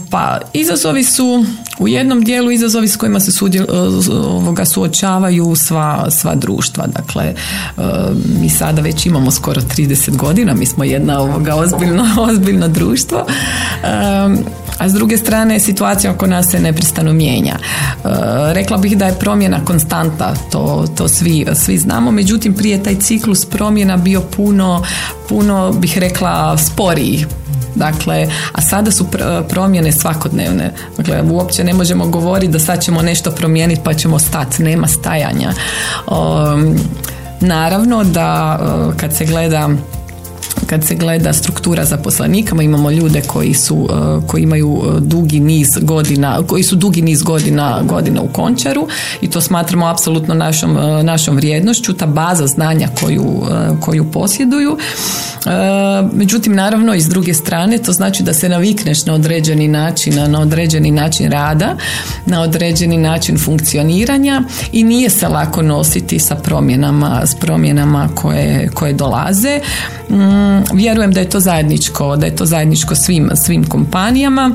pa 0.10 0.40
izazovi 0.54 1.04
su 1.04 1.46
u 1.80 1.88
jednom 1.88 2.24
dijelu 2.24 2.52
izazovi 2.52 2.88
s 2.88 2.98
kojima 2.98 3.20
se 3.20 3.32
sudjel, 3.32 3.64
e, 3.64 3.78
ovoga, 4.12 4.66
suočavaju 4.66 5.56
sva, 5.56 6.12
sva 6.12 6.36
društva. 6.36 6.88
Dakle, 6.88 7.24
e, 7.24 7.34
mi 8.42 8.50
sada 8.50 8.82
već 8.82 9.06
imamo 9.06 9.32
skoro 9.32 9.62
30 9.62 10.16
godina, 10.16 10.54
mi 10.54 10.66
smo 10.66 10.84
jedna 10.84 11.20
ovoga 11.22 11.56
ozbiljno, 11.56 12.06
ozbiljno 12.32 12.68
društvo. 12.68 13.26
A 14.78 14.90
s 14.90 14.94
druge 14.94 15.18
strane, 15.18 15.60
situacija 15.60 16.12
oko 16.12 16.28
nas 16.28 16.52
se 16.52 16.60
neprestano 16.60 17.14
mijenja. 17.14 17.56
Rekla 18.54 18.78
bih 18.78 18.98
da 18.98 19.06
je 19.06 19.20
promjena 19.20 19.66
konstanta, 19.66 20.34
to, 20.52 20.86
to 20.98 21.08
svi, 21.08 21.46
svi 21.54 21.78
znamo, 21.78 22.12
međutim 22.12 22.54
prije 22.54 22.84
taj 22.84 22.96
ciklus 22.96 23.46
promjena 23.46 23.98
bio 23.98 24.22
puno, 24.22 24.84
puno 25.30 25.72
bih 25.72 25.98
rekla 25.98 26.58
sporiji, 26.58 27.26
Dakle, 27.76 28.28
a 28.54 28.62
sada 28.62 28.92
su 28.92 29.06
promjene 29.50 29.92
svakodnevne. 29.92 30.74
Dakle, 30.98 31.22
uopće 31.22 31.64
ne 31.64 31.74
možemo 31.74 32.08
govoriti 32.08 32.52
da 32.54 32.60
sad 32.60 32.82
ćemo 32.82 33.02
nešto 33.02 33.32
promijeniti 33.32 33.82
pa 33.84 33.94
ćemo 33.94 34.20
stati. 34.20 34.64
Nema 34.64 34.88
stajanja. 34.88 35.54
Um, 36.08 36.76
naravno 37.42 38.04
da 38.04 38.60
uh, 38.62 38.96
kad 38.96 39.16
se 39.16 39.26
gleda 39.26 39.70
kad 40.68 40.84
se 40.84 40.96
gleda 40.96 41.34
struktura 41.34 41.86
zaposlenika, 41.86 42.62
imamo 42.62 42.92
ljude 42.92 43.22
koji 43.28 43.54
su 43.54 43.76
uh, 43.76 44.24
koji 44.28 44.44
imaju 44.44 44.70
uh, 44.70 45.00
dugi 45.00 45.40
niz 45.40 45.68
godina, 45.82 46.44
koji 46.48 46.64
su 46.64 46.76
dugi 46.76 47.02
niz 47.02 47.24
godina 47.24 47.82
godina 47.84 48.22
u 48.22 48.28
Končaru 48.28 48.88
i 49.22 49.30
to 49.30 49.42
smatramo 49.42 49.88
apsolutno 49.88 50.34
našom, 50.34 50.76
uh, 50.76 51.04
našom 51.04 51.36
vrijednošću, 51.36 51.94
ta 51.94 52.06
baza 52.06 52.48
znanja 52.48 52.88
koju, 53.02 53.44
koju 53.80 54.12
posjeduju. 54.12 54.78
Međutim, 56.14 56.56
naravno 56.56 56.94
i 56.94 57.02
s 57.02 57.08
druge 57.08 57.34
strane 57.34 57.78
to 57.78 57.92
znači 57.92 58.24
da 58.24 58.34
se 58.34 58.50
navikneš 58.50 59.06
na 59.06 59.14
određeni 59.14 59.68
način, 59.68 60.32
na 60.32 60.42
određeni 60.42 60.92
način 60.92 61.32
rada, 61.32 61.76
na 62.26 62.42
određeni 62.42 62.98
način 62.98 63.38
funkcioniranja 63.38 64.44
i 64.72 64.84
nije 64.84 65.10
se 65.10 65.28
lako 65.28 65.62
nositi 65.62 66.20
sa 66.20 66.36
promjenama, 66.36 67.22
s 67.26 67.36
promjenama 67.36 68.10
koje, 68.16 68.70
koje 68.74 68.94
dolaze. 68.94 69.60
Mm, 70.10 70.57
vjerujem 70.74 71.12
da 71.12 71.20
je 71.20 71.30
to 71.30 71.40
zajedničko, 71.40 72.16
da 72.16 72.26
je 72.26 72.36
to 72.36 72.46
zajedničko 72.46 72.96
svim, 72.96 73.30
svim 73.36 73.64
kompanijama 73.64 74.52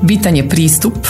bitan 0.00 0.36
je 0.36 0.48
pristup, 0.48 1.06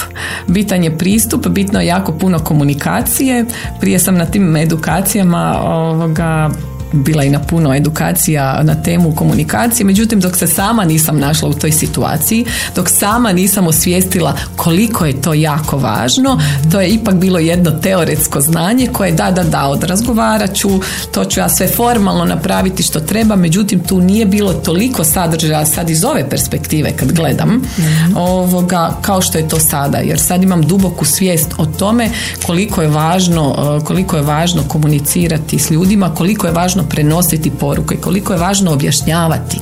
bitan 0.46 0.84
je 0.84 0.99
pristup, 0.99 1.49
bitno 1.49 1.80
je 1.80 1.87
jako 1.87 2.12
puno 2.12 2.38
komunikacije. 2.38 3.44
Prije 3.80 3.99
sam 3.99 4.14
na 4.14 4.26
tim 4.26 4.56
edukacijama 4.56 5.60
ovoga 5.64 6.50
bila 6.92 7.25
i 7.25 7.30
na 7.30 7.38
puno 7.38 7.75
edukacija 7.75 8.62
na 8.62 8.82
temu 8.82 9.14
komunikacije, 9.14 9.87
međutim 9.87 10.20
dok 10.20 10.37
se 10.37 10.47
sama 10.47 10.85
nisam 10.85 11.18
našla 11.18 11.49
u 11.49 11.54
toj 11.54 11.73
situaciji, 11.73 12.44
dok 12.76 12.88
sama 12.88 13.32
nisam 13.32 13.66
osvijestila 13.66 14.37
koliko 14.56 15.06
je 15.06 15.23
to 15.23 15.35
jako 15.35 15.78
važno, 15.78 16.40
to 16.73 16.80
je 16.80 16.88
ipak 16.88 17.14
bilo 17.14 17.38
jedno 17.38 17.70
teoretsko 17.70 18.40
znanje 18.40 18.87
koje 18.92 19.12
da, 19.12 19.30
da, 19.30 19.42
da, 19.42 19.66
odrazgovarat 19.66 20.54
ću, 20.54 20.68
to 21.12 21.25
ću 21.25 21.40
ja 21.40 21.49
sve 21.49 21.68
formalno 21.68 22.25
napraviti 22.25 22.82
što 22.82 23.00
treba, 23.00 23.37
međutim 23.37 23.80
tu 23.80 24.00
nije 24.00 24.26
bilo 24.26 24.52
toliko 24.52 25.04
sadržaja 25.04 25.66
sad 25.66 25.90
iz 25.90 26.04
ove 26.04 26.28
perspektive 26.30 26.92
kad 26.97 27.12
gledam 27.12 27.62
ovoga, 28.16 28.97
kao 29.02 29.23
što 29.23 29.38
je 29.38 29.49
to 29.49 29.59
sada, 29.59 29.99
jer 29.99 30.20
sad 30.20 30.42
imam 30.42 30.62
duboku 30.62 31.04
svijest 31.04 31.54
o 31.59 31.66
tome 31.66 32.11
koliko 32.47 32.82
je 32.82 32.88
važno, 32.88 33.80
koliko 33.85 34.16
je 34.16 34.23
važno 34.23 34.62
komunicirati 34.68 35.59
s 35.59 35.70
ljudima, 35.70 36.14
koliko 36.14 36.47
je 36.47 36.52
važno 36.52 36.79
prenositi 36.88 37.50
poruke, 37.50 37.96
koliko 37.96 38.32
je 38.32 38.38
važno 38.38 38.72
objašnjavati. 38.72 39.60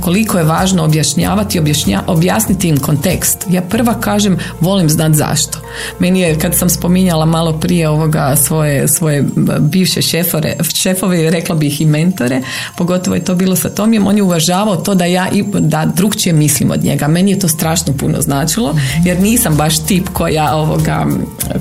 Koliko 0.00 0.38
je 0.38 0.44
važno 0.44 0.84
objašnjavati, 0.84 1.58
objašnja, 1.58 2.02
objasniti 2.06 2.68
im 2.68 2.76
kontekst. 2.76 3.46
Ja 3.50 3.62
prva 3.62 3.94
kažem, 4.00 4.38
volim 4.60 4.88
znati 4.88 5.14
zašto. 5.14 5.58
Meni 5.98 6.20
je, 6.20 6.38
kad 6.38 6.54
sam 6.54 6.68
spominjala 6.68 7.24
malo 7.24 7.52
prije 7.52 7.88
ovoga 7.88 8.36
svoje, 8.36 8.88
svoje 8.88 9.24
bivše 9.60 10.02
šefore, 10.02 10.56
šefove, 10.74 11.30
rekla 11.30 11.54
bih 11.54 11.80
i 11.80 11.86
mentore, 11.86 12.42
pogotovo 12.76 13.16
je 13.16 13.24
to 13.24 13.34
bilo 13.34 13.56
sa 13.56 13.68
Tomijem, 13.68 14.06
on 14.06 14.16
je 14.16 14.22
uvažavao 14.22 14.76
to 14.76 14.94
da 14.94 15.04
ja 15.04 15.28
i, 15.32 15.44
da 15.58 15.84
drugčije 15.96 16.32
mislim 16.32 16.70
od 16.70 16.84
njega. 16.84 17.08
Meni 17.08 17.30
je 17.30 17.38
to 17.38 17.48
strašno 17.48 17.92
puno 17.92 18.20
značilo, 18.20 18.74
jer 19.04 19.20
nisam 19.20 19.56
baš 19.56 19.78
tip 19.78 20.08
koja 20.12 20.56
ovoga, 20.56 21.06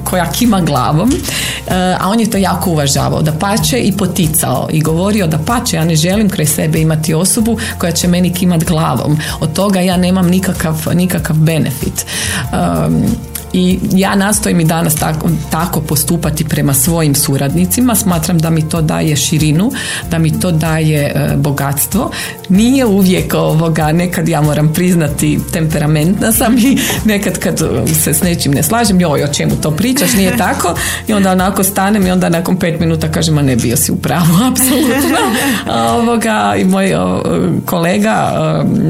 koja 0.03 0.32
kima 0.32 0.62
glavom, 0.62 1.10
eh, 1.12 1.96
a 2.00 2.10
on 2.10 2.20
je 2.20 2.29
to 2.29 2.38
jako 2.38 2.70
uvažavao, 2.70 3.22
da 3.22 3.32
pače 3.32 3.79
i 3.79 3.91
poticao 3.91 4.67
i 4.77 4.81
govorio 4.81 5.27
da 5.27 5.38
pače, 5.38 5.75
ja 5.75 5.86
ne 5.86 5.96
želim 5.96 6.29
kraj 6.29 6.46
sebe 6.46 6.79
imati 6.79 7.13
osobu 7.13 7.57
koja 7.77 7.91
će 7.91 8.07
meni 8.07 8.34
kimat 8.34 8.63
glavom. 8.63 9.17
Od 9.39 9.53
toga 9.53 9.79
ja 9.79 9.98
nemam 9.98 10.27
nikakav, 10.27 10.88
nikakav 10.93 11.36
benefit. 11.36 12.05
Um, 12.51 13.05
i 13.54 13.80
ja 13.92 14.16
nastojim 14.16 14.60
i 14.60 14.66
danas 14.66 14.96
tako, 14.96 15.30
tako 15.51 15.82
postupati 15.82 16.44
prema 16.44 16.74
svojim 16.74 17.16
suradnicima. 17.16 17.96
Smatram 17.96 18.38
da 18.38 18.50
mi 18.50 18.70
to 18.70 18.82
daje 18.82 19.16
širinu, 19.16 19.72
da 20.12 20.18
mi 20.18 20.39
to 20.39 20.51
daje 20.51 21.12
e, 21.16 21.36
bogatstvo. 21.36 22.12
Nije 22.50 22.86
uvijek 22.86 23.34
ovoga, 23.34 23.92
nekad 23.92 24.27
ja 24.30 24.42
moram 24.42 24.74
priznati 24.74 25.39
temperamentna 25.54 26.32
sam 26.32 26.58
i 26.58 26.77
nekad 27.06 27.39
kad 27.39 27.62
se 28.04 28.13
s 28.13 28.24
nečim 28.24 28.51
ne 28.51 28.63
slažem, 28.63 29.01
joj, 29.01 29.24
o 29.24 29.34
čemu 29.34 29.56
to 29.62 29.72
pričaš, 29.72 30.13
nije 30.13 30.38
tako. 30.48 30.75
I 31.08 31.13
onda 31.13 31.32
onako 31.32 31.63
stanem 31.63 32.08
i 32.08 32.12
onda 32.12 32.30
nakon 32.30 32.58
pet 32.60 32.80
minuta 32.80 33.12
kažem, 33.12 33.38
a 33.38 33.42
ne 33.42 33.56
bio 33.56 33.77
si 33.77 33.92
u 33.92 33.96
pravu, 33.96 34.34
apsolutno. 34.51 35.18
ovoga, 35.98 36.56
I 36.58 36.66
moj 36.66 36.94
kolega, 37.66 38.32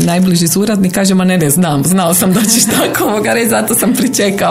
najbliži 0.05 0.47
suradnik, 0.47 0.93
kaže, 0.93 1.13
ma 1.13 1.23
ne, 1.23 1.37
ne, 1.37 1.49
znam, 1.49 1.83
znao 1.83 2.13
sam 2.13 2.33
da 2.33 2.41
ćeš 2.41 2.65
tako 2.65 3.03
ovoga 3.09 3.33
reći, 3.33 3.49
zato 3.49 3.75
sam 3.75 3.93
pričekao 3.93 4.46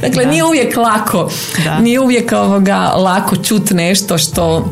Dakle, 0.00 0.26
nije 0.26 0.44
uvijek 0.44 0.76
lako. 0.76 1.30
Da. 1.64 1.78
Nije 1.78 2.00
uvijek 2.00 2.32
ovoga 2.32 2.78
lako 2.78 3.36
čut 3.36 3.70
nešto 3.70 4.18
što 4.18 4.64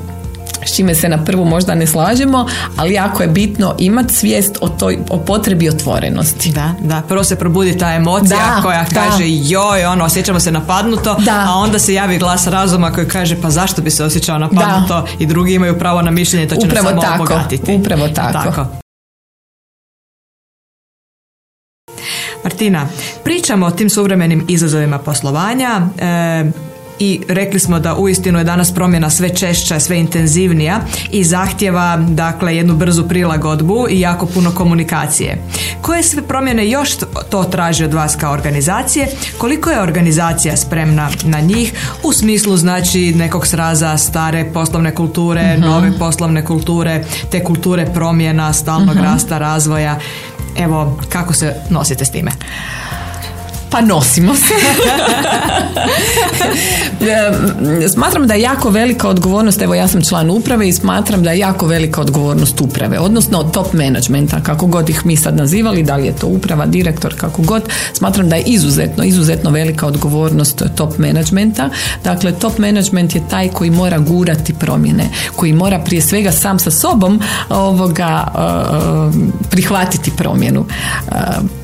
s 0.67 0.77
čime 0.77 0.95
se 0.95 1.09
na 1.09 1.25
prvu 1.25 1.45
možda 1.45 1.75
ne 1.75 1.87
slažemo, 1.87 2.47
ali 2.77 2.95
jako 2.95 3.23
je 3.23 3.29
bitno 3.29 3.75
imati 3.79 4.15
svijest 4.15 4.59
o 4.61 4.69
toj 4.69 4.99
o 5.11 5.19
potrebi 5.19 5.69
otvorenosti. 5.69 6.53
Da, 6.53 6.75
da, 6.81 7.03
prvo 7.09 7.25
se 7.25 7.37
probudi 7.37 7.79
ta 7.79 7.93
emocija 7.93 8.41
da, 8.57 8.63
koja 8.63 8.85
kaže 8.85 9.25
joj, 9.27 9.85
ono, 9.85 10.05
osjećamo 10.05 10.41
se 10.41 10.53
napadnuto, 10.53 11.17
da. 11.19 11.47
a 11.49 11.55
onda 11.55 11.79
se 11.79 11.95
javi 11.95 12.19
glas 12.19 12.47
razuma 12.47 12.93
koji 12.93 13.09
kaže 13.09 13.43
pa 13.43 13.51
zašto 13.51 13.83
bi 13.83 13.91
se 13.91 14.05
osjećao 14.05 14.39
napadnuto 14.39 15.07
i 15.19 15.27
drugi 15.27 15.55
imaju 15.55 15.79
pravo 15.79 16.03
na 16.03 16.11
mišljenje, 16.11 16.49
to 16.49 16.55
će 16.55 16.67
upravo 16.67 16.91
nas 16.91 17.05
samo 17.05 17.27
tako, 17.27 17.41
Upravo 17.81 18.09
tako. 18.09 18.33
tako. 18.33 18.84
Martina, 22.55 22.89
pričamo 23.25 23.67
o 23.67 23.71
tim 23.71 23.91
suvremenim 23.91 24.45
izazovima 24.49 24.99
poslovanja. 24.99 25.81
E, 25.99 26.45
i 26.99 27.21
rekli 27.29 27.61
smo 27.61 27.81
da 27.81 27.97
uistinu 27.97 28.39
je 28.39 28.45
danas 28.45 28.75
promjena 28.75 29.11
sve 29.11 29.29
češća, 29.29 29.81
sve 29.81 29.99
intenzivnija 29.99 30.81
i 31.11 31.25
zahtjeva 31.25 31.97
dakle 31.97 32.57
jednu 32.57 32.75
brzu 32.75 33.09
prilagodbu 33.09 33.87
i 33.91 34.01
jako 34.01 34.27
puno 34.27 34.51
komunikacije. 34.51 35.43
Koje 35.81 36.03
sve 36.03 36.23
promjene 36.23 36.71
još 36.71 36.91
to 37.31 37.45
traži 37.45 37.85
od 37.85 37.95
vas 37.95 38.17
kao 38.17 38.33
organizacije? 38.33 39.09
Koliko 39.39 39.71
je 39.71 39.83
organizacija 39.83 40.57
spremna 40.57 41.11
na 41.25 41.41
njih 41.41 41.73
u 42.03 42.13
smislu 42.13 42.57
znači 42.57 43.15
nekog 43.15 43.47
sraza 43.47 43.97
stare 43.99 44.51
poslovne 44.53 44.95
kulture, 44.95 45.57
mhm. 45.57 45.67
nove 45.67 45.99
poslovne 45.99 46.45
kulture, 46.45 47.05
te 47.31 47.45
kulture 47.45 47.87
promjena, 47.95 48.53
stalnog 48.53 48.97
mhm. 48.97 49.05
rasta, 49.05 49.39
razvoja 49.39 49.99
Evo, 50.57 50.99
kako 51.09 51.33
se 51.33 51.55
nosite 51.71 52.05
s 52.05 52.11
time? 52.11 52.31
Pa 53.75 53.81
nosimo 53.81 54.35
se. 54.35 54.55
smatram 57.95 58.27
da 58.27 58.35
je 58.35 58.41
jako 58.41 58.71
velika 58.71 59.09
odgovornost, 59.09 59.63
evo 59.63 59.75
ja 59.75 59.89
sam 59.89 60.03
član 60.03 60.31
uprave 60.31 60.69
i 60.69 60.73
smatram 60.73 61.23
da 61.23 61.31
je 61.31 61.39
jako 61.39 61.67
velika 61.67 62.01
odgovornost 62.01 62.61
uprave, 62.61 62.99
odnosno 62.99 63.43
top 63.43 63.73
managementa, 63.73 64.41
kako 64.41 64.67
god 64.67 64.89
ih 64.89 65.07
mi 65.07 65.17
sad 65.17 65.37
nazivali, 65.37 65.83
da 65.83 65.97
li 65.97 66.07
je 66.07 66.17
to 66.17 66.27
uprava, 66.27 66.67
direktor, 66.67 67.15
kako 67.17 67.43
god, 67.43 67.63
smatram 67.93 68.29
da 68.29 68.37
je 68.37 68.43
izuzetno, 68.43 69.05
izuzetno 69.05 69.51
velika 69.51 69.87
odgovornost 69.87 70.63
top 70.77 70.99
managementa. 70.99 71.71
Dakle, 72.05 72.33
top 72.33 72.59
management 72.59 73.15
je 73.15 73.23
taj 73.31 73.49
koji 73.49 73.71
mora 73.71 73.99
gurati 73.99 74.55
promjene, 74.55 75.05
koji 75.37 75.53
mora 75.53 75.79
prije 75.79 76.03
svega 76.03 76.33
sam 76.33 76.59
sa 76.59 76.71
sobom 76.71 77.21
ovoga 77.49 78.27
prihvatiti 79.51 80.11
promjenu. 80.17 80.67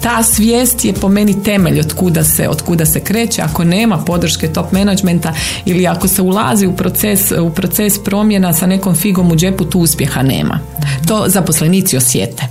Ta 0.03 0.23
svijest 0.23 0.85
je 0.85 0.93
po 0.93 1.09
meni 1.09 1.43
temelj 1.43 1.81
od 1.81 1.93
kuda 2.01 2.25
se, 2.25 2.49
od 2.49 2.63
kuda 2.63 2.87
se 2.87 3.01
kreće, 3.01 3.43
ako 3.43 3.65
nema 3.65 3.99
podrške 3.99 4.49
top 4.49 4.73
menadžmenta 4.73 5.35
ili 5.65 5.87
ako 5.87 6.09
se 6.09 6.23
ulazi 6.23 6.67
u 6.67 6.77
proces, 6.77 7.33
u 7.33 7.51
proces 7.51 8.05
promjena 8.05 8.53
sa 8.53 8.67
nekom 8.67 8.95
figom 8.95 9.33
u 9.33 9.37
džepu, 9.37 9.65
tu 9.65 9.81
uspjeha 9.81 10.23
nema. 10.23 10.61
To 11.09 11.25
zaposlenici 11.27 11.97
osjete. 11.97 12.43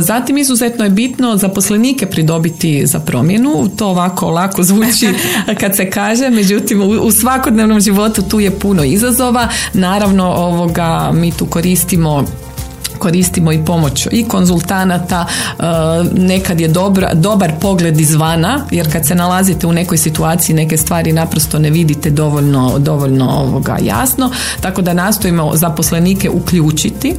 Zatim 0.00 0.38
izuzetno 0.38 0.84
je 0.84 0.90
bitno 0.90 1.36
zaposlenike 1.36 2.06
pridobiti 2.06 2.86
za 2.86 3.00
promjenu, 3.00 3.68
to 3.76 3.88
ovako 3.88 4.30
lako 4.30 4.62
zvuči 4.62 5.08
kad 5.60 5.76
se 5.76 5.90
kaže, 5.90 6.30
međutim 6.30 6.82
u 6.82 7.10
svakodnevnom 7.10 7.80
životu 7.80 8.22
tu 8.22 8.40
je 8.40 8.50
puno 8.50 8.84
izazova, 8.84 9.48
naravno 9.72 10.24
ovoga 10.24 11.10
mi 11.14 11.32
tu 11.32 11.46
koristimo 11.46 12.24
koristimo 13.06 13.52
i 13.52 13.64
pomoć 13.64 14.08
i 14.10 14.24
konzultanata, 14.28 15.26
e, 15.26 15.62
nekad 16.12 16.60
je 16.60 16.68
dobra, 16.68 17.14
dobar 17.14 17.52
pogled 17.60 18.00
izvana, 18.00 18.66
jer 18.70 18.92
kad 18.92 19.06
se 19.06 19.14
nalazite 19.14 19.66
u 19.66 19.72
nekoj 19.72 19.98
situaciji 19.98 20.56
neke 20.56 20.76
stvari 20.76 21.12
naprosto 21.12 21.58
ne 21.58 21.70
vidite 21.70 22.10
dovoljno, 22.10 22.78
dovoljno 22.78 23.30
ovoga 23.30 23.78
jasno, 23.82 24.30
tako 24.60 24.82
da 24.82 24.92
nastojimo 24.92 25.52
zaposlenike 25.54 26.30
uključiti. 26.30 27.14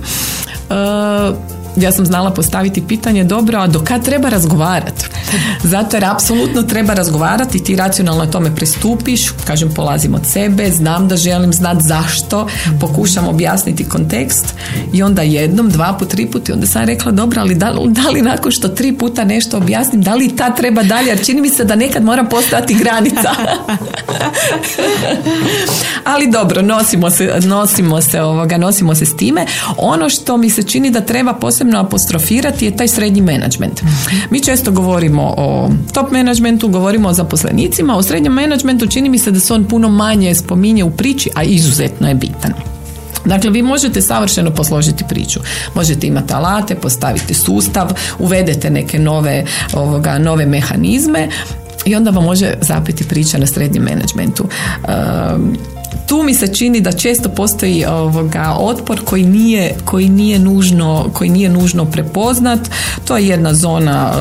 Ja 1.78 1.92
sam 1.92 2.06
znala 2.06 2.32
postaviti 2.32 2.84
pitanje 2.88 3.24
dobro, 3.24 3.60
a 3.60 3.68
do 3.68 3.80
kad 3.80 4.06
treba 4.06 4.30
razgovarati? 4.30 5.06
Zato 5.64 5.96
jer 5.96 6.06
apsolutno 6.06 6.64
treba 6.64 6.94
razgovarati, 6.94 7.64
ti 7.64 7.76
racionalno 7.76 8.26
tome 8.26 8.56
pristupiš, 8.56 9.30
kažem 9.46 9.74
polazim 9.74 10.16
od 10.16 10.26
sebe, 10.26 10.72
znam 10.72 11.08
da 11.08 11.18
želim 11.18 11.54
znati 11.54 11.84
zašto, 11.84 12.48
pokušam 12.80 13.28
objasniti 13.28 13.90
kontekst 13.90 14.54
i 14.94 15.04
onda 15.04 15.22
jednom, 15.22 15.70
dva 15.70 15.96
put, 16.00 16.10
tri 16.10 16.26
put 16.26 16.50
i 16.50 16.52
onda 16.52 16.68
sam 16.68 16.86
rekla 16.86 17.12
dobro, 17.12 17.42
ali 17.42 17.56
da, 17.56 17.74
da 17.86 18.10
li 18.10 18.22
nakon 18.22 18.52
što 18.52 18.68
tri 18.68 18.98
puta 18.98 19.24
nešto 19.24 19.58
objasnim, 19.58 20.02
da 20.02 20.16
li 20.16 20.36
ta 20.36 20.56
treba 20.56 20.84
dalje, 20.84 21.08
jer 21.08 21.26
čini 21.26 21.42
mi 21.42 21.50
se 21.50 21.64
da 21.64 21.76
nekad 21.76 22.04
moram 22.04 22.30
postojati 22.30 22.74
granica. 22.74 23.32
ali 26.14 26.32
dobro, 26.32 26.62
nosimo 26.62 27.10
se, 27.10 27.40
nosimo 27.44 28.02
se 28.02 28.22
ovoga, 28.22 28.58
nosimo 28.58 28.96
se 28.96 29.06
s 29.06 29.18
time. 29.18 29.46
Ono 29.78 30.10
što 30.10 30.38
mi 30.38 30.50
se 30.50 30.64
čini 30.64 30.92
da 30.92 31.02
treba 31.02 31.34
posebno 31.34 31.67
apostrofirati 31.76 32.66
je 32.66 32.78
taj 32.78 32.88
srednji 32.88 33.22
menadžment. 33.22 33.82
Mi 34.30 34.44
često 34.44 34.72
govorimo 34.72 35.34
o 35.38 35.70
top 35.94 36.12
menadžmentu, 36.12 36.68
govorimo 36.68 37.10
o 37.10 37.14
zaposlenicima, 37.14 37.98
o 37.98 38.04
srednjem 38.04 38.34
menadžmentu 38.34 38.88
čini 38.88 39.10
mi 39.10 39.20
se 39.20 39.32
da 39.32 39.40
se 39.40 39.54
on 39.54 39.66
puno 39.66 39.90
manje 39.90 40.36
spominje 40.36 40.84
u 40.84 40.92
priči, 40.92 41.30
a 41.36 41.44
izuzetno 41.44 42.08
je 42.08 42.16
bitan. 42.16 42.54
Dakle, 43.26 43.50
vi 43.50 43.62
možete 43.62 44.02
savršeno 44.02 44.52
posložiti 44.52 45.04
priču. 45.10 45.40
Možete 45.76 46.08
imati 46.08 46.34
alate, 46.34 46.76
postaviti 46.76 47.34
sustav, 47.34 47.92
uvedete 48.20 48.70
neke 48.70 49.00
nove, 49.00 49.46
ovoga, 49.74 50.18
nove 50.18 50.46
mehanizme 50.46 51.30
i 51.86 51.96
onda 51.96 52.12
vam 52.12 52.24
može 52.24 52.54
zapeti 52.62 53.04
priča 53.04 53.38
na 53.38 53.48
srednjem 53.48 53.84
menadžmentu. 53.84 54.46
Ehm, 54.88 55.54
tu 56.06 56.24
mi 56.24 56.34
se 56.34 56.48
čini 56.48 56.82
da 56.82 56.92
često 56.92 57.30
postoji 57.30 57.86
ovoga 57.86 58.56
otpor 58.60 59.06
koji 59.06 59.26
nije, 59.26 59.76
koji 59.86 60.10
nije 60.10 60.40
nužno 60.40 61.10
koji 61.14 61.30
nije 61.30 61.50
nužno 61.50 61.86
prepoznat. 61.86 62.60
To 63.06 63.18
je 63.18 63.28
jedna 63.28 63.54
zona 63.54 64.12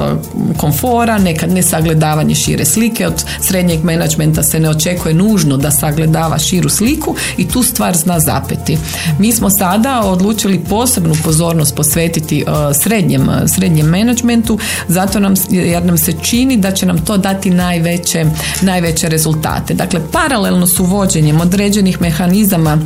komfora, 0.57 1.19
nekad 1.19 1.53
ne 1.53 1.62
sagledavanje 1.62 2.35
šire 2.35 2.65
slike. 2.65 3.07
Od 3.07 3.25
srednjeg 3.41 3.85
menadžmenta 3.85 4.43
se 4.43 4.61
ne 4.61 4.71
očekuje 4.71 5.15
nužno 5.15 5.57
da 5.57 5.71
sagledava 5.71 6.39
širu 6.39 6.69
sliku 6.69 7.15
i 7.37 7.49
tu 7.49 7.62
stvar 7.62 7.97
zna 7.97 8.21
zapeti. 8.21 8.79
Mi 9.19 9.33
smo 9.33 9.51
sada 9.51 10.01
odlučili 10.05 10.59
posebnu 10.59 11.15
pozornost 11.25 11.75
posvetiti 11.75 12.45
srednjem, 12.83 13.31
srednjem 13.47 13.87
menadžmentu 13.87 14.59
zato 14.89 15.21
nam, 15.21 15.35
jer 15.51 15.85
nam 15.85 15.99
se 15.99 16.12
čini 16.23 16.57
da 16.57 16.73
će 16.73 16.87
nam 16.87 17.05
to 17.05 17.17
dati 17.17 17.51
najveće, 17.51 18.25
najveće 18.62 19.09
rezultate. 19.09 19.75
Dakle, 19.75 20.01
paralelno 20.12 20.67
s 20.67 20.81
uvođenjem 20.81 21.41
određenih 21.41 21.65
mehanizama 22.00 22.79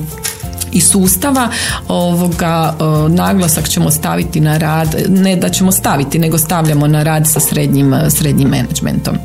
i 0.73 0.81
sustava 0.81 1.49
ovoga 1.89 2.75
e, 2.81 3.09
naglasak 3.09 3.69
ćemo 3.69 3.91
staviti 3.91 4.41
na 4.41 4.59
rad 4.59 4.95
ne 5.09 5.37
da 5.37 5.49
ćemo 5.49 5.73
staviti 5.73 6.19
nego 6.19 6.39
stavljamo 6.39 6.87
na 6.87 7.03
rad 7.03 7.29
sa 7.29 7.41
srednjim, 7.41 7.95
srednjim 8.09 8.49
menadžmentom 8.49 9.19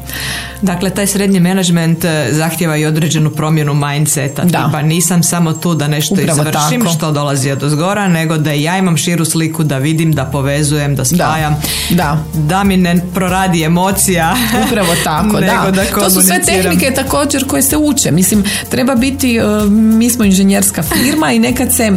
Dakle, 0.61 0.89
taj 0.89 1.07
srednji 1.07 1.39
menadžment 1.39 2.05
e, 2.05 2.27
zahtjeva 2.31 2.77
i 2.77 2.85
određenu 2.85 3.29
promjenu 3.29 3.73
mindseta. 3.73 4.43
Da. 4.43 4.65
Tipa, 4.65 4.81
nisam 4.81 5.23
samo 5.23 5.53
tu 5.53 5.75
da 5.75 5.87
nešto 5.87 6.13
Upravo 6.13 6.41
izvršim 6.41 6.81
tako. 6.81 6.93
što 6.93 7.11
dolazi 7.11 7.51
od 7.51 7.59
zgora, 7.63 8.07
nego 8.07 8.37
da 8.37 8.51
ja 8.51 8.77
imam 8.77 8.97
širu 8.97 9.25
sliku, 9.25 9.63
da 9.63 9.77
vidim, 9.77 10.11
da 10.13 10.25
povezujem, 10.25 10.95
da 10.95 11.05
spajam. 11.05 11.55
Da. 11.89 12.23
Da, 12.33 12.63
mi 12.63 12.77
ne 12.77 13.01
proradi 13.13 13.63
emocija. 13.63 14.35
Upravo 14.67 14.93
tako, 15.03 15.39
da. 15.39 15.71
da 15.71 15.85
to 15.85 16.09
su 16.09 16.21
sve 16.21 16.41
tehnike 16.41 16.91
također 16.95 17.47
koje 17.47 17.61
se 17.61 17.77
uče. 17.77 18.11
Mislim, 18.11 18.43
treba 18.69 18.95
biti, 18.95 19.37
e, 19.37 19.41
mi 19.69 20.09
smo 20.09 20.25
inženjerska 20.25 20.83
firma 20.83 21.31
i 21.35 21.39
nekad 21.39 21.73
se 21.73 21.83
e, 21.83 21.95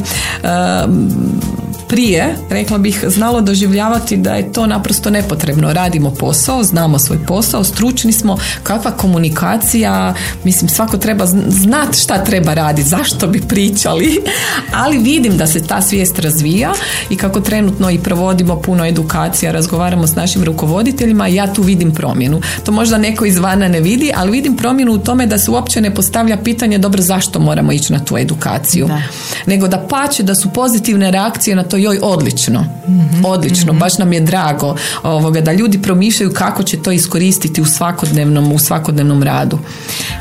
prije, 1.88 2.36
rekla 2.50 2.78
bih, 2.78 3.04
znalo 3.06 3.40
doživljavati 3.40 4.16
da 4.16 4.34
je 4.34 4.52
to 4.52 4.66
naprosto 4.66 5.10
nepotrebno. 5.10 5.72
Radimo 5.72 6.10
posao, 6.10 6.64
znamo 6.64 6.98
svoj 6.98 7.18
posao, 7.26 7.64
stručni 7.64 8.12
smo, 8.12 8.38
kakva 8.62 8.90
komunikacija, 8.90 10.14
mislim 10.44 10.68
svako 10.68 10.96
treba 10.96 11.26
znati 11.48 11.98
šta 11.98 12.24
treba 12.24 12.54
raditi, 12.54 12.88
zašto 12.88 13.26
bi 13.26 13.40
pričali, 13.40 14.20
ali 14.84 14.98
vidim 14.98 15.36
da 15.36 15.46
se 15.46 15.66
ta 15.66 15.82
svijest 15.82 16.18
razvija 16.18 16.72
i 17.10 17.16
kako 17.16 17.40
trenutno 17.40 17.90
i 17.90 17.98
provodimo 17.98 18.62
puno 18.62 18.86
edukacija, 18.86 19.52
razgovaramo 19.52 20.06
s 20.06 20.14
našim 20.14 20.44
rukovoditeljima, 20.44 21.26
ja 21.26 21.52
tu 21.54 21.62
vidim 21.62 21.94
promjenu. 21.94 22.40
To 22.64 22.72
možda 22.72 22.98
neko 22.98 23.24
izvana 23.24 23.68
ne 23.68 23.80
vidi, 23.80 24.12
ali 24.16 24.30
vidim 24.30 24.56
promjenu 24.56 24.92
u 24.92 24.98
tome 24.98 25.26
da 25.26 25.38
se 25.38 25.50
uopće 25.50 25.80
ne 25.80 25.94
postavlja 25.94 26.36
pitanje 26.36 26.78
dobro 26.78 27.02
zašto 27.02 27.40
moramo 27.40 27.72
ići 27.72 27.92
na 27.92 28.04
tu 28.04 28.18
edukaciju. 28.18 28.86
Da. 28.86 29.02
Nego 29.46 29.68
da 29.68 29.86
pače 29.90 30.22
da 30.22 30.34
su 30.34 30.50
pozitivne 30.50 31.10
reakcije 31.10 31.56
na 31.56 31.62
to 31.62 31.76
joj 31.76 31.98
odlično. 32.02 32.64
Mhm. 32.88 33.24
Odlično, 33.24 33.72
mhm. 33.72 33.80
baš 33.80 33.98
nam 33.98 34.12
je 34.12 34.20
drago 34.20 34.76
ovoga, 35.02 35.40
da 35.40 35.52
ljudi 35.52 35.82
promišljaju 35.82 36.32
kako 36.32 36.62
će 36.62 36.82
to 36.82 36.92
iskoristiti 36.92 37.60
u 37.60 37.64
svakodnevnom, 37.64 38.52
u 38.52 38.58
svakodnevnom 38.58 39.22
radu. 39.22 39.58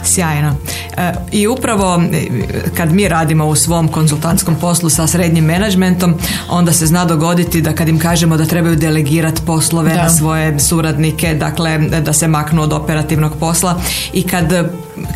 Sjajno. 0.03 0.55
E, 0.97 1.13
I 1.31 1.47
upravo 1.47 2.01
e, 2.11 2.27
kad 2.77 2.93
mi 2.93 3.07
radimo 3.07 3.45
u 3.45 3.55
svom 3.55 3.87
konzultantskom 3.87 4.55
poslu 4.55 4.89
sa 4.89 5.07
srednjim 5.07 5.45
menadžmentom, 5.45 6.15
onda 6.49 6.73
se 6.73 6.85
zna 6.85 7.05
dogoditi 7.05 7.61
da 7.61 7.73
kad 7.73 7.87
im 7.87 7.99
kažemo 7.99 8.37
da 8.37 8.45
trebaju 8.45 8.75
delegirati 8.75 9.41
poslove 9.45 9.95
na 9.95 10.09
svoje 10.09 10.59
suradnike, 10.59 11.33
dakle 11.33 11.77
da 11.77 12.13
se 12.13 12.27
maknu 12.27 12.61
od 12.61 12.73
operativnog 12.73 13.33
posla 13.39 13.81
i 14.13 14.23
kad 14.23 14.53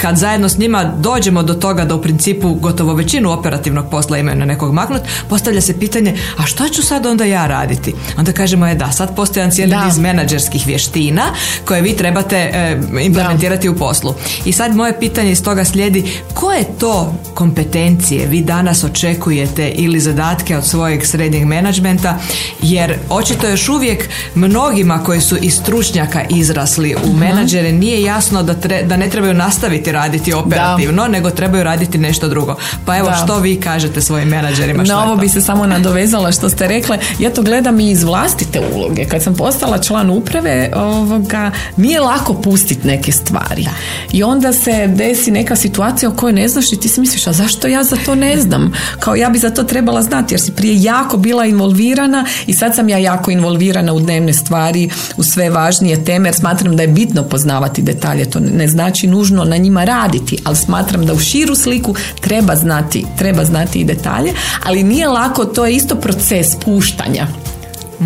kad 0.01 0.17
zajedno 0.17 0.49
s 0.49 0.57
njima 0.57 0.83
dođemo 0.83 1.43
do 1.43 1.53
toga 1.53 1.85
da 1.85 1.95
u 1.95 2.01
principu 2.01 2.53
gotovo 2.53 2.93
većinu 2.93 3.31
operativnog 3.31 3.89
posla 3.91 4.17
imaju 4.17 4.37
na 4.37 4.45
nekog 4.45 4.73
maknut, 4.73 5.01
postavlja 5.29 5.61
se 5.61 5.79
pitanje, 5.79 6.17
a 6.37 6.45
što 6.45 6.69
ću 6.69 6.83
sad 6.83 7.05
onda 7.05 7.25
ja 7.25 7.47
raditi? 7.47 7.93
Onda 8.17 8.31
kažemo 8.31 8.67
je 8.67 8.75
da, 8.75 8.91
sad 8.91 9.15
postoji 9.15 9.41
jedan 9.41 9.51
cijeli 9.51 9.75
niz 9.85 9.97
menadžerskih 9.97 10.67
vještina 10.67 11.23
koje 11.65 11.81
vi 11.81 11.95
trebate 11.95 12.37
e, 12.37 12.79
implementirati 13.01 13.69
u 13.69 13.75
poslu. 13.75 14.13
I 14.45 14.51
sad 14.51 14.75
moje 14.75 14.99
pitanje 14.99 15.31
iz 15.31 15.43
toga 15.43 15.65
slijedi, 15.65 16.11
koje 16.51 16.77
to 16.79 17.13
kompetencije 17.33 18.27
vi 18.27 18.41
danas 18.41 18.83
očekujete 18.83 19.69
ili 19.69 19.99
zadatke 19.99 20.57
od 20.57 20.65
svojeg 20.65 21.05
srednjeg 21.05 21.45
menadžmenta, 21.45 22.17
jer 22.61 22.97
očito 23.09 23.47
još 23.47 23.69
uvijek 23.69 24.09
mnogima 24.35 25.03
koji 25.03 25.21
su 25.21 25.37
iz 25.41 25.53
stručnjaka 25.53 26.23
izrasli 26.29 26.95
u 26.95 27.07
mhm. 27.07 27.19
menadžere 27.19 27.71
nije 27.71 28.01
jasno 28.03 28.43
da, 28.43 28.53
da 28.83 28.97
ne 28.97 29.09
trebaju 29.09 29.33
nastaviti 29.33 29.91
raditi 29.91 30.33
operativno, 30.33 31.07
nego 31.07 31.29
trebaju 31.29 31.63
raditi 31.63 31.97
nešto 31.97 32.27
drugo. 32.27 32.55
Pa 32.85 32.97
evo 32.97 33.11
što 33.23 33.39
vi 33.39 33.55
kažete 33.55 34.01
svojim 34.01 34.27
menadžerima? 34.27 34.83
Na 34.83 35.03
ovo 35.03 35.15
bi 35.15 35.29
se 35.29 35.41
samo 35.41 35.67
nadovezala 35.67 36.31
što 36.31 36.49
ste 36.49 36.67
rekle. 36.67 36.97
Ja 37.19 37.29
to 37.29 37.41
gledam 37.41 37.79
i 37.79 37.91
iz 37.91 38.03
vlastite 38.03 38.61
uloge. 38.73 39.05
Kad 39.05 39.23
sam 39.23 39.35
postala 39.35 39.77
član 39.77 40.09
uprave, 40.09 40.71
ovoga, 40.75 41.51
nije 41.77 41.99
lako 41.99 42.33
pustiti 42.33 42.87
neke 42.87 43.11
stvari. 43.11 43.67
I 44.11 44.23
onda 44.23 44.53
se 44.53 44.87
desi 44.87 45.31
neka 45.31 45.55
situacija 45.55 46.09
o 46.09 46.13
kojoj 46.13 46.33
ne 46.33 46.40
znaš 46.47 46.71
i 46.71 46.79
ti 46.79 46.89
si 46.89 46.99
misliš, 46.99 47.27
a 47.27 47.33
zašto 47.33 47.67
ja 47.67 47.83
za 47.83 47.95
to 48.05 48.15
ne 48.15 48.41
znam? 48.41 48.73
Kao 48.99 49.15
ja 49.15 49.29
bi 49.29 49.39
za 49.39 49.49
to 49.49 49.63
trebala 49.63 50.01
znati 50.01 50.33
jer 50.33 50.41
si 50.41 50.51
prije 50.51 50.81
jako 50.81 51.17
bila 51.17 51.45
involvirana 51.45 52.25
i 52.47 52.53
sad 52.53 52.75
sam 52.75 52.89
ja 52.89 52.97
jako 52.97 53.31
involvirana 53.31 53.93
u 53.93 53.99
dnevne 53.99 54.33
stvari, 54.33 54.89
u 55.17 55.23
sve 55.23 55.49
važnije 55.49 56.03
teme 56.05 56.29
jer 56.29 56.35
smatram 56.35 56.75
da 56.75 56.83
je 56.83 56.87
bitno 56.87 57.23
poznavati 57.23 57.81
detalje. 57.81 58.29
To 58.29 58.39
ne 58.39 58.67
znači 58.67 59.07
nužno 59.07 59.43
na 59.43 59.57
njima 59.57 59.83
raditi, 59.83 60.37
ali 60.43 60.55
smatram 60.55 61.05
da 61.05 61.13
u 61.13 61.19
širu 61.19 61.55
sliku 61.55 61.95
treba 62.21 62.55
znati, 62.55 63.05
treba 63.17 63.45
znati 63.45 63.79
i 63.79 63.83
detalje, 63.83 64.33
ali 64.63 64.83
nije 64.83 65.07
lako, 65.07 65.45
to 65.45 65.65
je 65.65 65.75
isto 65.75 65.95
proces 65.95 66.55
puštanja. 66.65 67.27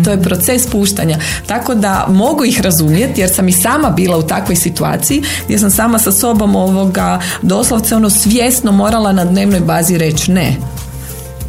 To 0.04 0.10
je 0.10 0.22
proces 0.22 0.66
puštanja. 0.66 1.18
Tako 1.46 1.74
da 1.74 2.06
mogu 2.08 2.44
ih 2.44 2.60
razumjeti 2.60 3.20
jer 3.20 3.30
sam 3.34 3.48
i 3.48 3.52
sama 3.52 3.90
bila 3.90 4.16
u 4.16 4.22
takvoj 4.22 4.56
situaciji 4.56 5.22
gdje 5.44 5.58
sam 5.58 5.70
sama 5.70 5.98
sa 5.98 6.12
sobom 6.12 6.56
ovoga 6.56 7.20
doslovce 7.42 7.96
ono 7.96 8.10
svjesno 8.10 8.72
morala 8.72 9.12
na 9.12 9.24
dnevnoj 9.24 9.60
bazi 9.60 9.98
reći 9.98 10.32
ne 10.32 10.56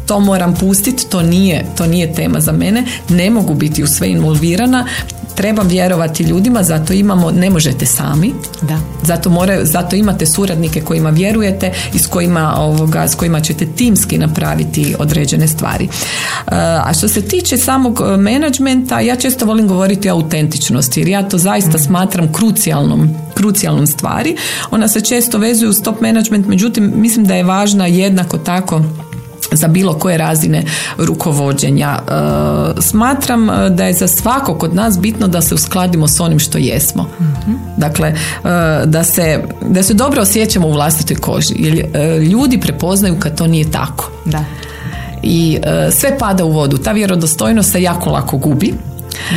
to 0.08 0.20
moram 0.20 0.54
pustiti, 0.54 1.06
to 1.10 1.22
nije, 1.22 1.66
to 1.76 1.86
nije 1.86 2.14
tema 2.14 2.40
za 2.40 2.52
mene, 2.52 2.84
ne 3.08 3.30
mogu 3.30 3.54
biti 3.54 3.82
u 3.82 3.86
sve 3.86 4.10
involvirana, 4.10 4.86
treba 5.38 5.62
vjerovati 5.62 6.22
ljudima, 6.22 6.62
zato 6.62 6.92
imamo, 6.92 7.30
ne 7.30 7.50
možete 7.50 7.86
sami, 7.86 8.32
da. 8.62 8.78
Zato, 9.02 9.30
moraju, 9.30 9.66
zato 9.66 9.96
imate 9.96 10.26
suradnike 10.26 10.80
kojima 10.80 11.10
vjerujete 11.10 11.72
i 11.94 11.98
s 11.98 12.06
kojima, 12.06 12.54
ovoga, 12.58 13.08
s 13.08 13.14
kojima 13.14 13.40
ćete 13.40 13.66
timski 13.66 14.18
napraviti 14.18 14.94
određene 14.98 15.48
stvari. 15.48 15.84
E, 15.84 15.88
a 16.84 16.92
što 16.98 17.08
se 17.08 17.22
tiče 17.22 17.56
samog 17.56 18.00
e, 18.00 18.16
menadžmenta, 18.16 19.00
ja 19.00 19.16
često 19.16 19.46
volim 19.46 19.68
govoriti 19.68 20.10
o 20.10 20.14
autentičnosti, 20.14 21.00
jer 21.00 21.08
ja 21.08 21.28
to 21.28 21.38
zaista 21.38 21.78
mm. 21.78 21.80
smatram 21.80 22.32
krucijalnom, 22.32 23.08
krucijalnom 23.34 23.86
stvari. 23.86 24.36
Ona 24.70 24.88
se 24.88 25.00
često 25.00 25.38
vezuje 25.38 25.68
uz 25.68 25.82
top 25.82 26.00
management, 26.00 26.46
međutim 26.46 26.92
mislim 26.96 27.24
da 27.24 27.34
je 27.34 27.44
važna 27.44 27.86
jednako 27.86 28.38
tako 28.38 28.82
za 29.52 29.68
bilo 29.68 29.94
koje 29.94 30.18
razine 30.18 30.64
rukovođenja. 30.98 31.98
E, 31.98 32.80
smatram 32.80 33.50
e, 33.50 33.70
da 33.70 33.84
je 33.84 33.92
za 33.92 34.08
svakog 34.08 34.62
od 34.62 34.74
nas 34.74 34.98
bitno 34.98 35.28
da 35.28 35.40
se 35.42 35.54
uskladimo 35.54 36.08
s 36.08 36.20
onim 36.20 36.38
što 36.38 36.58
jesmo. 36.58 37.08
Mhm. 37.20 37.52
Dakle, 37.76 38.08
e, 38.08 38.16
da 38.84 39.04
se, 39.04 39.44
da 39.68 39.82
se 39.82 39.94
dobro 39.94 40.22
osjećamo 40.22 40.68
u 40.68 40.72
vlastitoj 40.72 41.16
koži. 41.16 41.54
Jer 41.58 41.86
ljudi 42.22 42.60
prepoznaju 42.60 43.16
kad 43.18 43.38
to 43.38 43.46
nije 43.46 43.70
tako. 43.70 44.10
Da. 44.24 44.44
I 45.22 45.58
sve 45.90 46.18
pada 46.18 46.44
u 46.44 46.52
vodu. 46.52 46.78
Ta 46.78 46.92
vjerodostojnost 46.92 47.72
se 47.72 47.82
jako 47.82 48.10
lako 48.10 48.36
gubi 48.36 48.74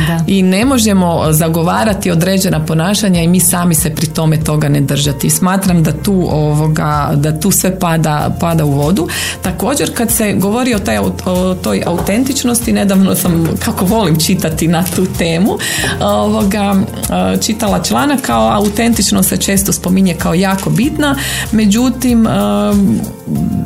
da. 0.06 0.20
i 0.26 0.42
ne 0.42 0.64
možemo 0.64 1.32
zagovarati 1.32 2.10
određena 2.10 2.66
ponašanja 2.66 3.22
i 3.22 3.28
mi 3.28 3.40
sami 3.40 3.74
se 3.74 3.94
pri 3.94 4.06
tome 4.06 4.44
toga 4.44 4.68
ne 4.68 4.80
držati. 4.80 5.30
Smatram 5.30 5.82
da 5.82 5.92
tu 5.92 6.28
ovoga, 6.30 7.10
da 7.14 7.40
tu 7.40 7.50
sve 7.50 7.78
pada, 7.78 8.36
pada 8.40 8.64
u 8.64 8.70
vodu. 8.70 9.08
Također 9.42 9.94
kad 9.94 10.10
se 10.10 10.32
govori 10.32 10.74
o, 10.74 10.78
taj, 10.78 10.98
o 10.98 11.54
toj 11.62 11.82
autentičnosti, 11.86 12.72
nedavno 12.72 13.14
sam 13.14 13.48
kako 13.64 13.84
volim 13.84 14.20
čitati 14.20 14.68
na 14.68 14.84
tu 14.96 15.06
temu, 15.18 15.58
ovoga, 16.00 16.74
čitala 17.40 17.82
članak 17.82 18.20
kao 18.20 18.50
autentičnost 18.52 19.28
se 19.28 19.36
često 19.36 19.72
spominje 19.72 20.14
kao 20.14 20.34
jako 20.34 20.70
bitna, 20.70 21.16
međutim 21.52 22.26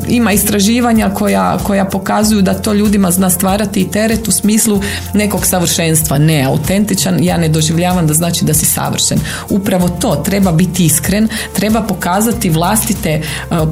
ima 0.08 0.32
istraživanja 0.32 1.10
koja, 1.14 1.58
koja 1.62 1.84
pokazuju 1.84 2.42
da 2.42 2.54
to 2.54 2.72
ljudima 2.72 3.10
zna 3.10 3.30
stvarati 3.30 3.80
i 3.80 3.90
teret 3.90 4.28
u 4.28 4.32
smislu 4.32 4.80
nekog 5.14 5.46
savršenstva 5.46 5.95
savršenstva, 5.96 6.18
ne 6.18 6.44
autentičan, 6.44 7.24
ja 7.24 7.36
ne 7.36 7.48
doživljavam 7.48 8.06
da 8.06 8.14
znači 8.14 8.44
da 8.44 8.54
si 8.54 8.66
savršen. 8.66 9.18
Upravo 9.50 9.88
to, 9.88 10.16
treba 10.24 10.52
biti 10.52 10.84
iskren, 10.84 11.28
treba 11.52 11.82
pokazati 11.82 12.50
vlastite, 12.50 13.10
e, 13.10 13.22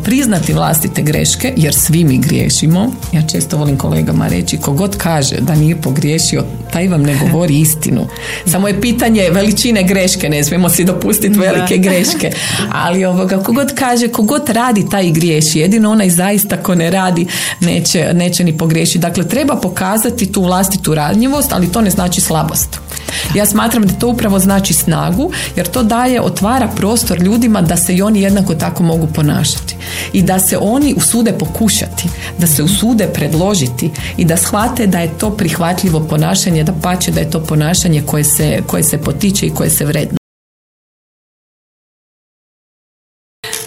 priznati 0.04 0.52
vlastite 0.52 1.02
greške, 1.02 1.52
jer 1.56 1.74
svi 1.74 2.04
mi 2.04 2.18
griješimo. 2.18 2.92
Ja 3.12 3.22
često 3.22 3.56
volim 3.56 3.78
kolegama 3.78 4.28
reći, 4.28 4.56
kogod 4.56 4.96
kaže 4.96 5.36
da 5.40 5.54
nije 5.54 5.76
pogriješio, 5.76 6.44
taj 6.72 6.88
vam 6.88 7.02
ne 7.02 7.18
govori 7.22 7.60
istinu. 7.60 8.06
Samo 8.46 8.68
je 8.68 8.80
pitanje 8.80 9.30
veličine 9.30 9.82
greške, 9.82 10.28
ne 10.28 10.44
smijemo 10.44 10.68
si 10.68 10.84
dopustiti 10.84 11.38
velike 11.38 11.76
greške. 11.78 12.32
Ali 12.72 13.04
ovoga, 13.04 13.42
kogod 13.42 13.72
kaže, 13.74 14.08
kogod 14.08 14.48
radi, 14.48 14.88
taj 14.90 15.10
griješi. 15.10 15.58
Jedino 15.58 15.90
onaj 15.90 16.10
zaista 16.10 16.56
ko 16.56 16.74
ne 16.74 16.90
radi, 16.90 17.26
neće, 17.60 18.10
neće 18.14 18.44
ni 18.44 18.58
pogriješiti. 18.58 18.98
Dakle, 18.98 19.28
treba 19.28 19.56
pokazati 19.56 20.32
tu 20.32 20.42
vlastitu 20.42 20.94
radnjivost, 20.94 21.52
ali 21.52 21.72
to 21.72 21.80
ne 21.80 21.90
znači 21.90 22.13
slabost. 22.20 22.78
Ja 23.34 23.46
smatram 23.46 23.86
da 23.86 23.94
to 23.94 24.08
upravo 24.08 24.38
znači 24.38 24.74
snagu, 24.74 25.32
jer 25.56 25.66
to 25.66 25.82
daje, 25.82 26.20
otvara 26.20 26.68
prostor 26.76 27.22
ljudima 27.22 27.62
da 27.62 27.76
se 27.76 27.94
i 27.94 28.02
oni 28.02 28.20
jednako 28.20 28.54
tako 28.54 28.82
mogu 28.82 29.06
ponašati. 29.06 29.76
I 30.12 30.22
da 30.22 30.38
se 30.38 30.58
oni 30.58 30.94
usude 30.96 31.32
pokušati, 31.32 32.08
da 32.38 32.46
se 32.46 32.62
usude 32.62 33.06
predložiti 33.06 33.90
i 34.16 34.24
da 34.24 34.36
shvate 34.36 34.86
da 34.86 34.98
je 34.98 35.18
to 35.18 35.30
prihvatljivo 35.30 36.00
ponašanje, 36.00 36.64
da 36.64 36.72
pače 36.82 37.10
da 37.10 37.20
je 37.20 37.30
to 37.30 37.40
ponašanje 37.40 38.02
koje 38.06 38.24
se, 38.24 38.62
koje 38.66 38.82
se 38.82 38.98
potiče 38.98 39.46
i 39.46 39.50
koje 39.50 39.70
se 39.70 39.84
vredno. 39.84 40.23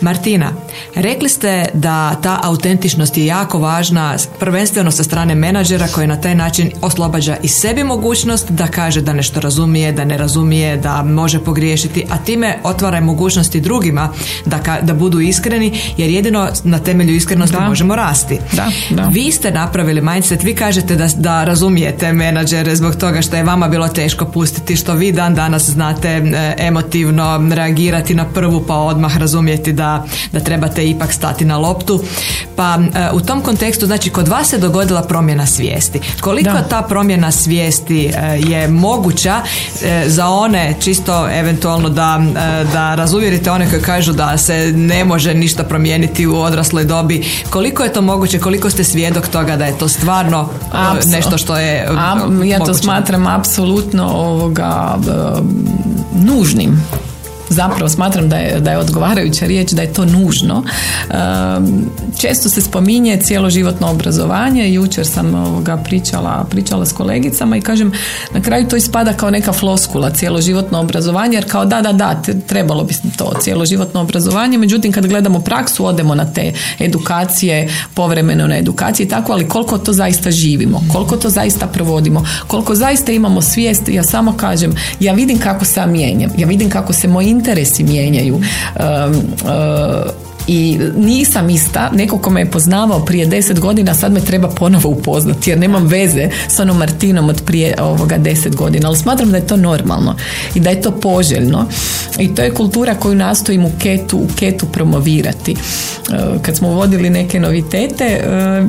Martina, 0.07 0.51
rekli 0.95 1.29
ste 1.29 1.65
da 1.73 2.15
ta 2.23 2.39
autentičnost 2.43 3.17
je 3.17 3.25
jako 3.25 3.59
važna, 3.59 4.15
prvenstveno 4.39 4.91
sa 4.91 5.03
strane 5.03 5.35
menadžera 5.35 5.87
koji 5.87 6.07
na 6.07 6.21
taj 6.21 6.35
način 6.35 6.71
oslobađa 6.81 7.37
i 7.43 7.47
sebi 7.47 7.83
mogućnost 7.83 8.51
da 8.51 8.67
kaže 8.67 9.01
da 9.01 9.13
nešto 9.13 9.39
razumije, 9.39 9.91
da 9.91 10.05
ne 10.05 10.17
razumije, 10.17 10.77
da 10.77 11.03
može 11.03 11.39
pogriješiti, 11.39 12.05
a 12.09 12.17
time 12.17 12.57
otvara 12.63 13.01
mogućnosti 13.01 13.61
drugima 13.61 14.09
da, 14.45 14.59
ka, 14.59 14.77
da 14.81 14.93
budu 14.93 15.19
iskreni, 15.19 15.79
jer 15.97 16.09
jedino 16.09 16.49
na 16.63 16.79
temelju 16.79 17.15
iskrenosti 17.15 17.57
možemo 17.67 17.95
rasti. 17.95 18.39
Da, 18.51 18.71
da. 18.89 19.09
Vi 19.11 19.31
ste 19.31 19.51
napravili 19.51 20.01
mindset, 20.01 20.43
vi 20.43 20.55
kažete 20.55 20.95
da, 20.95 21.07
da 21.15 21.43
razumijete 21.43 22.13
menadžere 22.13 22.75
zbog 22.75 22.95
toga 22.95 23.21
što 23.21 23.35
je 23.35 23.43
vama 23.43 23.67
bilo 23.67 23.87
teško 23.87 24.25
pustiti, 24.25 24.75
što 24.75 24.93
vi 24.93 25.11
dan 25.11 25.35
danas 25.35 25.69
znate 25.69 26.09
e, 26.09 26.55
emotivno 26.57 27.49
reagirati 27.53 28.15
na 28.15 28.25
prvu 28.25 28.63
pa 28.67 28.75
odmah 28.75 29.17
razumjeti 29.17 29.73
da 29.73 29.96
da, 30.31 30.39
trebate 30.39 30.89
ipak 30.89 31.13
stati 31.13 31.45
na 31.45 31.57
loptu. 31.57 32.03
Pa 32.55 32.77
e, 32.95 33.09
u 33.13 33.21
tom 33.21 33.41
kontekstu, 33.41 33.85
znači 33.85 34.09
kod 34.09 34.27
vas 34.27 34.49
se 34.49 34.57
dogodila 34.57 35.01
promjena 35.01 35.45
svijesti. 35.45 35.99
Koliko 36.21 36.57
ta 36.69 36.81
promjena 36.81 37.31
svijesti 37.31 38.05
e, 38.05 38.39
je 38.47 38.67
moguća 38.67 39.41
e, 39.83 40.03
za 40.07 40.27
one 40.27 40.75
čisto 40.79 41.29
eventualno 41.29 41.89
da, 41.89 42.21
da 42.73 42.95
razuvjerite 42.95 43.51
one 43.51 43.69
koji 43.69 43.81
kažu 43.81 44.13
da 44.13 44.37
se 44.37 44.73
ne 44.75 45.05
može 45.05 45.33
ništa 45.33 45.63
promijeniti 45.63 46.27
u 46.27 46.35
odrasloj 46.35 46.83
dobi. 46.83 47.25
Koliko 47.49 47.83
je 47.83 47.93
to 47.93 48.01
moguće? 48.01 48.39
Koliko 48.39 48.69
ste 48.69 48.83
svjedok 48.83 49.27
toga 49.27 49.55
da 49.55 49.65
je 49.65 49.77
to 49.77 49.87
stvarno 49.87 50.49
nešto 51.05 51.37
što 51.37 51.57
je 51.57 51.87
Ja 52.45 52.59
to 52.59 52.73
smatram 52.73 53.27
apsolutno 53.27 54.07
ovoga 54.07 54.97
nužnim 56.15 56.83
zapravo 57.49 57.89
smatram 57.89 58.29
da 58.29 58.35
je, 58.35 58.59
da 58.59 58.71
je 58.71 58.77
odgovarajuća 58.77 59.45
riječ 59.45 59.71
da 59.71 59.81
je 59.81 59.93
to 59.93 60.05
nužno. 60.05 60.63
Često 62.17 62.49
se 62.49 62.61
spominje 62.61 63.19
cjeloživotno 63.23 63.91
obrazovanje. 63.91 64.73
Jučer 64.73 65.07
sam 65.07 65.35
ovoga 65.35 65.77
pričala, 65.77 66.45
pričala 66.49 66.85
s 66.85 66.93
kolegicama 66.93 67.57
i 67.57 67.61
kažem 67.61 67.91
na 68.33 68.41
kraju 68.41 68.67
to 68.67 68.75
ispada 68.75 69.13
kao 69.13 69.29
neka 69.29 69.53
floskula 69.53 70.09
cjeloživotno 70.09 70.79
obrazovanje 70.79 71.37
jer 71.37 71.51
kao 71.51 71.65
da, 71.65 71.81
da, 71.81 71.93
da, 71.93 72.21
trebalo 72.47 72.83
bi 72.83 72.93
to 73.17 73.31
cjeloživotno 73.41 74.01
obrazovanje. 74.01 74.57
Međutim, 74.57 74.91
kad 74.91 75.07
gledamo 75.07 75.39
praksu, 75.39 75.85
odemo 75.85 76.15
na 76.15 76.25
te 76.33 76.53
edukacije, 76.79 77.69
povremeno 77.93 78.47
na 78.47 78.57
edukacije 78.57 79.05
i 79.05 79.09
tako, 79.09 79.31
ali 79.31 79.47
koliko 79.47 79.77
to 79.77 79.93
zaista 79.93 80.31
živimo, 80.31 80.83
koliko 80.93 81.17
to 81.17 81.29
zaista 81.29 81.67
provodimo, 81.67 82.25
koliko 82.47 82.75
zaista 82.75 83.11
imamo 83.11 83.41
svijest, 83.41 83.89
ja 83.89 84.03
samo 84.03 84.33
kažem, 84.37 84.75
ja 84.99 85.13
vidim 85.13 85.39
kako 85.39 85.65
sam 85.65 85.91
mijenjam, 85.91 86.31
ja 86.37 86.47
vidim 86.47 86.69
kako 86.69 86.93
se 86.93 87.07
moji 87.07 87.36
interesi 87.37 87.83
mijenjaju. 87.83 88.35
Uh, 88.35 88.41
i 90.47 90.79
nisam 90.97 91.49
ista, 91.49 91.89
neko 91.93 92.17
ko 92.17 92.29
me 92.29 92.41
je 92.41 92.51
poznavao 92.51 93.05
prije 93.05 93.25
deset 93.25 93.59
godina, 93.59 93.93
sad 93.93 94.13
me 94.13 94.21
treba 94.21 94.47
ponovo 94.47 94.89
upoznati 94.89 95.49
jer 95.49 95.59
nemam 95.59 95.87
veze 95.87 96.29
s 96.47 96.59
onom 96.59 96.77
Martinom 96.77 97.29
od 97.29 97.41
prije 97.45 97.75
ovoga 97.81 98.17
deset 98.17 98.55
godina, 98.55 98.87
ali 98.87 98.97
smatram 98.97 99.31
da 99.31 99.37
je 99.37 99.47
to 99.47 99.57
normalno 99.57 100.15
i 100.55 100.59
da 100.59 100.69
je 100.69 100.81
to 100.81 100.91
poželjno 100.91 101.65
i 102.19 102.35
to 102.35 102.41
je 102.41 102.53
kultura 102.53 102.95
koju 102.95 103.15
nastojim 103.15 103.65
u 103.65 103.71
ketu, 103.79 104.17
u 104.17 104.27
ketu 104.35 104.65
promovirati. 104.65 105.51
E, 105.51 105.57
kad 106.41 106.57
smo 106.57 106.69
uvodili 106.69 107.09
neke 107.09 107.39
novitete, 107.39 108.05
e, 108.05 108.21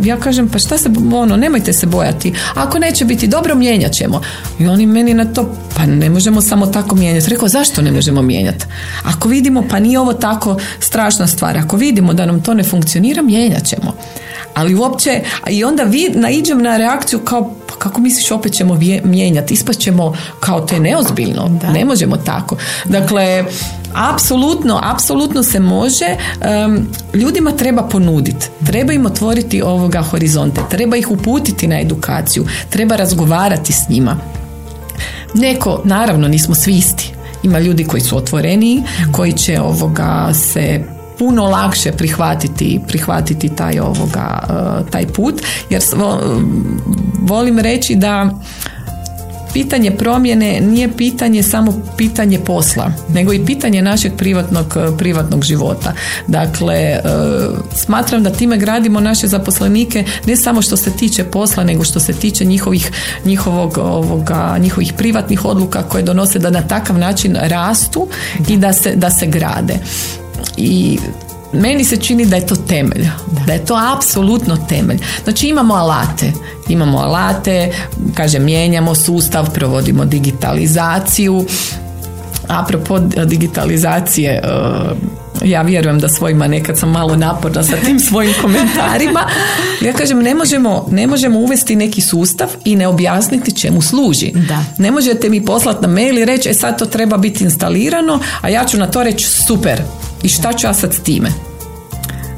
ja 0.04 0.16
kažem 0.16 0.48
pa 0.48 0.58
šta 0.58 0.78
se, 0.78 0.90
ono, 1.14 1.36
nemojte 1.36 1.72
se 1.72 1.86
bojati, 1.86 2.32
ako 2.54 2.78
neće 2.78 3.04
biti 3.04 3.26
dobro, 3.26 3.54
mijenjat 3.54 3.92
ćemo. 3.92 4.20
I 4.58 4.66
oni 4.66 4.86
meni 4.86 5.14
na 5.14 5.24
to, 5.24 5.54
pa 5.76 5.86
ne 5.86 6.10
možemo 6.10 6.40
samo 6.40 6.66
tako 6.66 6.96
mijenjati. 6.96 7.30
Rekao, 7.30 7.48
zašto 7.48 7.82
ne 7.82 7.92
možemo 7.92 8.22
mijenjati? 8.22 8.64
Ako 9.04 9.28
vidimo, 9.28 9.64
pa 9.70 9.78
nije 9.78 10.00
ovo 10.00 10.12
tako 10.12 10.58
strašna 10.80 11.26
stvar, 11.26 11.58
ako 11.68 11.76
vidimo 11.76 12.14
da 12.14 12.26
nam 12.26 12.42
to 12.42 12.54
ne 12.54 12.64
funkcionira, 12.64 13.22
mijenjat 13.22 13.64
ćemo. 13.64 13.92
Ali 14.54 14.74
uopće, 14.74 15.20
i 15.50 15.64
onda 15.64 15.82
vi 15.82 16.10
naiđem 16.14 16.62
na 16.62 16.76
reakciju 16.76 17.18
kao, 17.18 17.54
pa 17.68 17.74
kako 17.74 18.00
misliš 18.00 18.30
opet 18.30 18.52
ćemo 18.52 18.78
mijenjati? 19.04 19.54
Ispaćemo 19.54 20.16
kao 20.40 20.60
to 20.60 20.74
je 20.74 20.80
neozbiljno. 20.80 21.48
Da. 21.48 21.70
Ne 21.70 21.84
možemo 21.84 22.16
tako. 22.16 22.56
Dakle, 22.84 23.44
apsolutno, 23.94 24.80
apsolutno 24.82 25.42
se 25.42 25.60
može. 25.60 26.16
ljudima 27.14 27.52
treba 27.52 27.82
ponuditi. 27.82 28.48
Treba 28.66 28.92
im 28.92 29.06
otvoriti 29.06 29.62
ovoga 29.62 30.02
horizonte. 30.02 30.60
Treba 30.70 30.96
ih 30.96 31.10
uputiti 31.10 31.66
na 31.66 31.80
edukaciju. 31.80 32.46
Treba 32.70 32.96
razgovarati 32.96 33.72
s 33.72 33.88
njima. 33.88 34.16
Neko, 35.34 35.82
naravno, 35.84 36.28
nismo 36.28 36.54
svi 36.54 36.72
isti. 36.72 37.12
Ima 37.42 37.58
ljudi 37.58 37.84
koji 37.84 38.00
su 38.00 38.16
otvoreniji, 38.16 38.82
koji 39.12 39.32
će 39.32 39.60
ovoga 39.60 40.30
se 40.34 40.97
puno 41.18 41.44
lakše 41.44 41.92
prihvatiti, 41.92 42.80
prihvatiti 42.88 43.48
taj 43.48 43.78
ovoga, 43.78 44.42
e, 44.50 44.90
taj 44.90 45.06
put 45.06 45.34
jer 45.70 45.82
volim 47.22 47.58
reći 47.58 47.94
da 47.94 48.30
pitanje 49.52 49.90
promjene 49.90 50.60
nije 50.60 50.96
pitanje 50.96 51.42
samo 51.42 51.74
pitanje 51.96 52.38
posla, 52.38 52.92
nego 53.08 53.32
i 53.32 53.44
pitanje 53.46 53.82
našeg 53.82 54.12
privatnog, 54.16 54.76
privatnog 54.98 55.44
života. 55.44 55.92
Dakle, 56.26 56.74
e, 56.74 57.00
smatram 57.74 58.22
da 58.22 58.30
time 58.30 58.56
gradimo 58.56 59.00
naše 59.00 59.26
zaposlenike 59.26 60.04
ne 60.26 60.36
samo 60.36 60.62
što 60.62 60.76
se 60.76 60.90
tiče 60.90 61.24
posla, 61.24 61.64
nego 61.64 61.84
što 61.84 62.00
se 62.00 62.12
tiče 62.12 62.44
njihovih, 62.44 62.90
njihovog, 63.24 63.78
ovoga, 63.78 64.56
njihovih 64.60 64.92
privatnih 64.92 65.44
odluka 65.44 65.82
koje 65.82 66.02
donose 66.02 66.38
da 66.38 66.50
na 66.50 66.62
takav 66.62 66.98
način 66.98 67.36
rastu 67.40 68.08
i 68.48 68.56
da 68.56 68.72
se, 68.72 68.96
da 68.96 69.10
se 69.10 69.26
grade 69.26 69.78
i 70.56 70.98
meni 71.52 71.84
se 71.84 71.96
čini 71.96 72.26
da 72.26 72.36
je 72.36 72.46
to 72.46 72.56
temelj, 72.56 73.08
da, 73.46 73.52
je 73.52 73.64
to 73.64 73.78
apsolutno 73.96 74.56
temelj. 74.68 74.98
Znači 75.24 75.48
imamo 75.48 75.74
alate, 75.74 76.32
imamo 76.68 76.98
alate, 76.98 77.72
kažem, 78.14 78.44
mijenjamo 78.44 78.94
sustav, 78.94 79.50
provodimo 79.54 80.04
digitalizaciju. 80.04 81.44
Apropo 82.48 82.98
digitalizacije, 82.98 84.32
e, 84.32 84.40
ja 85.44 85.62
vjerujem 85.62 85.98
da 85.98 86.08
svojima 86.08 86.46
nekad 86.46 86.78
sam 86.78 86.90
malo 86.90 87.16
naporna 87.16 87.62
sa 87.62 87.76
tim 87.84 88.00
svojim 88.00 88.32
komentarima. 88.42 89.20
Ja 89.80 89.92
kažem, 89.92 90.18
ne 90.18 90.34
možemo, 90.34 90.88
ne 90.90 91.06
možemo 91.06 91.38
uvesti 91.38 91.76
neki 91.76 92.00
sustav 92.00 92.48
i 92.64 92.76
ne 92.76 92.86
objasniti 92.86 93.56
čemu 93.56 93.82
služi. 93.82 94.32
Da. 94.48 94.64
Ne 94.78 94.90
možete 94.90 95.28
mi 95.28 95.44
poslati 95.44 95.82
na 95.82 95.88
mail 95.88 96.18
i 96.18 96.24
reći, 96.24 96.48
e 96.48 96.54
sad 96.54 96.78
to 96.78 96.86
treba 96.86 97.16
biti 97.16 97.44
instalirano, 97.44 98.20
a 98.40 98.48
ja 98.48 98.64
ću 98.64 98.78
na 98.78 98.86
to 98.86 99.02
reći 99.02 99.26
super, 99.26 99.82
i 100.22 100.28
šta 100.28 100.52
ću 100.52 100.66
ja 100.66 100.74
sad 100.74 100.94
s 100.94 101.00
time? 101.00 101.32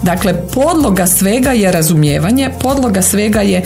Dakle, 0.03 0.47
podloga 0.47 1.07
svega 1.07 1.51
je 1.51 1.73
razumijevanje, 1.73 2.51
podloga 2.61 3.03
svega 3.03 3.40
je, 3.40 3.59
e, 3.59 3.64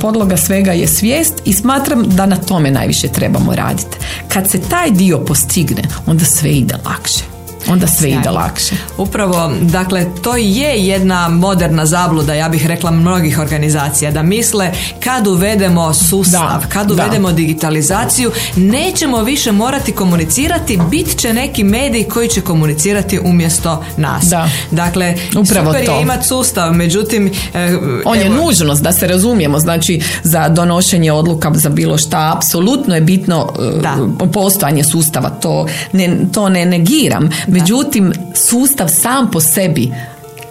podloga 0.00 0.36
svega 0.36 0.72
je 0.72 0.86
svijest 0.88 1.34
i 1.44 1.52
smatram 1.52 2.02
da 2.08 2.26
na 2.26 2.36
tome 2.36 2.70
najviše 2.70 3.08
trebamo 3.08 3.54
raditi. 3.54 3.96
Kad 4.28 4.50
se 4.50 4.60
taj 4.60 4.90
dio 4.90 5.18
postigne, 5.18 5.82
onda 6.06 6.24
sve 6.24 6.50
ide 6.50 6.74
lakše. 6.84 7.31
Onda 7.68 7.86
sve 7.86 8.08
ide 8.10 8.30
lakše. 8.30 8.74
Upravo, 8.96 9.52
dakle, 9.60 10.06
to 10.22 10.36
je 10.36 10.86
jedna 10.86 11.28
moderna 11.28 11.86
zabluda, 11.86 12.34
ja 12.34 12.48
bih 12.48 12.66
rekla 12.66 12.90
mnogih 12.90 13.38
organizacija, 13.38 14.10
da 14.10 14.22
misle 14.22 14.72
kad 15.00 15.26
uvedemo 15.26 15.94
sustav, 15.94 16.64
kad 16.68 16.90
uvedemo 16.90 17.32
digitalizaciju, 17.32 18.30
nećemo 18.56 19.22
više 19.22 19.52
morati 19.52 19.92
komunicirati, 19.92 20.78
bit 20.90 21.16
će 21.16 21.32
neki 21.32 21.64
mediji 21.64 22.04
koji 22.04 22.28
će 22.28 22.40
komunicirati 22.40 23.18
umjesto 23.24 23.84
nas. 23.96 24.24
Da. 24.24 24.48
Dakle, 24.70 25.14
Upravo 25.36 25.72
super 25.72 25.86
to. 25.86 25.92
je 25.92 26.02
imati 26.02 26.26
sustav, 26.26 26.72
međutim... 26.72 27.30
e, 27.54 27.76
On 28.04 28.18
je 28.18 28.26
evo, 28.26 28.34
nužnost 28.34 28.82
da 28.82 28.92
se 28.92 29.06
razumijemo, 29.06 29.58
znači 29.58 30.00
za 30.22 30.48
donošenje 30.48 31.12
odluka 31.12 31.52
za 31.54 31.68
bilo 31.68 31.98
šta, 31.98 32.32
apsolutno 32.36 32.94
je 32.94 33.00
bitno 33.00 33.52
e, 33.58 33.80
Da. 33.82 33.96
postojanje 34.32 34.84
sustava, 34.84 35.30
to 35.30 35.66
ne, 35.92 36.16
to 36.32 36.48
ne 36.48 36.66
negiram. 36.66 37.30
Međutim, 37.52 38.12
sustav 38.34 38.88
sam 38.88 39.30
po 39.30 39.40
sebi 39.40 39.92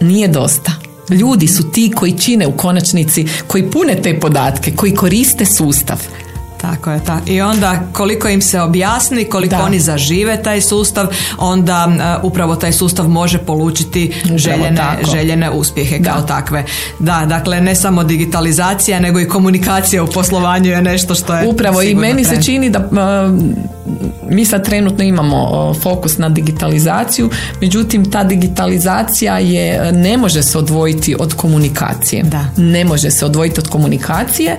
nije 0.01 0.27
dosta. 0.27 0.71
Ljudi 1.09 1.47
su 1.47 1.71
ti 1.71 1.91
koji 1.95 2.17
čine 2.17 2.47
u 2.47 2.51
konačnici, 2.51 3.27
koji 3.47 3.71
pune 3.71 3.95
te 3.95 4.19
podatke, 4.19 4.75
koji 4.75 4.95
koriste 4.95 5.45
sustav. 5.45 5.97
Tako 6.61 6.91
je, 6.91 7.03
tako. 7.05 7.21
I 7.25 7.41
onda 7.41 7.79
koliko 7.93 8.27
im 8.29 8.41
se 8.41 8.61
objasni, 8.61 9.25
koliko 9.25 9.55
Da. 9.55 9.63
oni 9.63 9.79
zažive 9.79 10.43
taj 10.43 10.61
sustav, 10.61 11.07
onda 11.37 11.87
e, 11.91 12.25
upravo 12.27 12.55
taj 12.55 12.71
sustav 12.73 13.09
može 13.09 13.37
polučiti 13.37 14.13
željene, 14.35 14.81
željene 15.11 15.49
uspjehe 15.49 16.03
kao 16.03 16.21
takve. 16.21 16.65
Da, 16.99 17.25
dakle 17.29 17.61
ne 17.61 17.75
samo 17.75 18.03
digitalizacija, 18.03 18.99
nego 18.99 19.19
i 19.19 19.27
komunikacija 19.27 20.03
u 20.03 20.07
poslovanju 20.07 20.69
je 20.69 20.81
nešto 20.81 21.15
što 21.15 21.35
je 21.35 21.47
Upravo 21.47 21.81
i 21.81 21.95
meni 21.95 22.23
se 22.23 22.29
trend. 22.29 22.45
čini 22.45 22.69
da 22.69 22.79
uh, 22.79 22.87
mi 24.29 24.45
sad 24.45 24.65
trenutno 24.65 25.03
imamo 25.03 25.41
fokus 25.73 26.17
na 26.17 26.29
digitalizaciju, 26.29 27.29
međutim 27.61 28.11
ta 28.11 28.23
digitalizacija 28.23 29.39
je 29.39 29.61
ne 29.91 30.17
može 30.17 30.43
se 30.43 30.57
odvojiti 30.57 31.15
od 31.19 31.33
komunikacije. 31.33 32.23
Da. 32.23 32.45
Ne 32.57 32.85
može 32.85 33.11
se 33.11 33.25
odvojiti 33.25 33.59
od 33.59 33.67
komunikacije. 33.67 34.57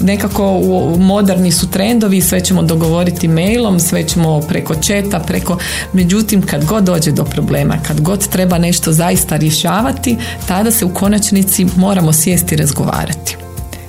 Nekako 0.00 0.50
u- 0.52 0.96
moderni 0.98 1.52
su 1.52 1.70
trendovi, 1.70 2.20
sve 2.20 2.40
ćemo 2.40 2.62
dogovoriti 2.62 3.28
mailom, 3.28 3.80
sve 3.80 4.04
ćemo 4.04 4.40
preko 4.40 4.74
četa, 4.74 5.18
preko 5.20 5.58
međutim 5.92 6.42
kad 6.42 6.64
god 6.64 6.84
dođe 6.84 7.10
do 7.12 7.24
problema, 7.24 7.74
kad 7.82 8.00
god 8.00 8.28
treba 8.28 8.58
nešto 8.58 8.92
zaista 8.92 9.36
rješavati, 9.36 10.16
tada 10.46 10.70
se 10.70 10.84
u 10.84 10.94
konačnici 10.94 11.66
moramo 11.76 12.12
sjesti 12.12 12.54
i 12.54 12.58
razgovarati. 12.58 13.36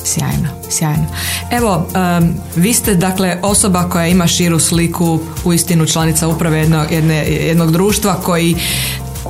Sjajno, 0.04 0.50
sjajno. 0.70 1.06
Evo, 1.52 1.88
em, 1.96 2.36
vi 2.56 2.74
ste 2.74 2.96
dakle 2.96 3.38
osoba 3.42 3.90
koja 3.90 4.08
ima 4.08 4.28
širu 4.28 4.60
sliku, 4.60 5.20
uistinu 5.46 5.86
članica 5.86 6.28
uprave 6.28 6.60
jedno, 6.60 6.86
jedne, 6.92 7.26
jednog 7.28 7.72
društva 7.72 8.16
koji 8.24 8.56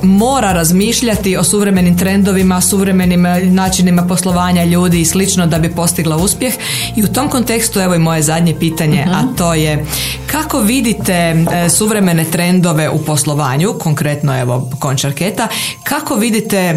mora 0.04 0.52
razmišljati 0.52 1.36
o 1.36 1.44
suvremenim 1.44 1.98
trendovima, 1.98 2.60
suvremenim 2.60 3.26
e, 3.26 3.40
načinima 3.40 4.02
poslovanja 4.02 4.64
ljudi 4.64 5.00
i 5.00 5.04
slično 5.04 5.46
da 5.46 5.58
bi 5.58 5.68
postigla 5.68 6.16
uspjeh. 6.16 6.54
I 6.96 7.04
u 7.04 7.08
tom 7.08 7.28
kontekstu 7.28 7.80
evo 7.80 7.94
i 7.94 7.98
moje 7.98 8.22
zadnje 8.22 8.58
pitanje, 8.58 9.06
a 9.10 9.36
to 9.36 9.54
je 9.54 9.84
kako 10.26 10.60
vidite 10.60 11.12
e, 11.12 11.34
suvremene 11.70 12.24
trendove 12.24 12.90
u 12.90 12.98
poslovanju, 12.98 13.74
konkretno 13.78 14.40
evo 14.40 14.70
končarketa, 14.78 15.48
kako 15.82 16.14
vidite 16.14 16.56
e, 16.58 16.74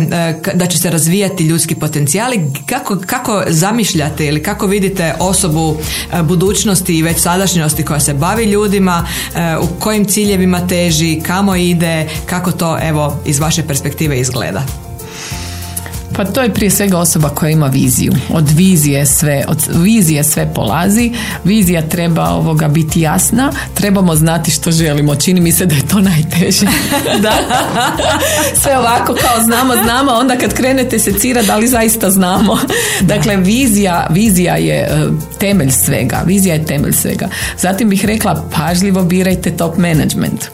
da 0.54 0.66
će 0.66 0.78
se 0.78 0.90
razvijati 0.90 1.44
ljudski 1.44 1.76
potencijali, 1.76 2.42
kako, 2.66 2.98
kako 3.06 3.44
zamišljate 3.48 4.28
ili 4.28 4.44
kako 4.44 4.68
vidite 4.68 5.14
osobu 5.20 5.78
e, 6.14 6.24
budućnosti 6.24 6.98
i 6.98 7.04
već 7.04 7.22
sadašnjosti 7.22 7.86
koja 7.86 8.00
se 8.00 8.14
bavi 8.14 8.46
ljudima, 8.46 9.08
e, 9.36 9.58
u 9.58 9.68
kojim 9.80 10.06
ciljevima 10.06 10.68
teži, 10.68 11.22
kamo 11.26 11.56
ide, 11.56 12.08
kako 12.26 12.52
to 12.52 12.78
evo 12.82 13.17
iz 13.26 13.40
vaše 13.40 13.64
perspektive 13.68 14.20
izgleda? 14.20 14.64
Pa 16.18 16.26
to 16.26 16.42
je 16.42 16.54
prije 16.54 16.72
svega 16.72 16.98
osoba 16.98 17.30
koja 17.30 17.50
ima 17.50 17.68
viziju. 17.68 18.14
Od 18.30 18.50
vizije 18.50 19.06
sve, 19.06 19.44
od 19.48 19.58
vizije 19.74 20.24
sve 20.24 20.54
polazi. 20.54 21.12
Vizija 21.44 21.82
treba 21.82 22.30
ovoga 22.30 22.68
biti 22.68 23.02
jasna. 23.02 23.52
Trebamo 23.74 24.16
znati 24.16 24.52
što 24.52 24.72
želimo. 24.72 25.16
Čini 25.16 25.42
mi 25.42 25.52
se 25.52 25.66
da 25.66 25.76
je 25.76 25.88
to 25.88 26.00
najteže. 26.00 26.66
da. 27.24 27.34
Sve 28.62 28.78
ovako 28.78 29.14
kao 29.14 29.44
znamo, 29.44 29.74
znamo, 29.84 30.12
onda 30.12 30.38
kad 30.38 30.54
krenete 30.54 31.00
secira 31.00 31.42
da 31.42 31.58
li 31.58 31.68
zaista 31.68 32.10
znamo. 32.10 32.58
Dakle, 33.02 33.38
vizija, 33.38 34.08
vizija 34.10 34.56
je 34.56 34.76
e, 34.76 35.08
temelj 35.40 35.72
svega. 35.72 36.24
Vizija 36.26 36.56
je 36.56 36.66
temelj 36.66 36.94
svega. 36.94 37.28
Zatim 37.58 37.90
bih 37.90 38.06
rekla 38.06 38.44
pažljivo 38.58 39.04
birajte 39.04 39.52
top 39.52 39.78
management. 39.78 40.46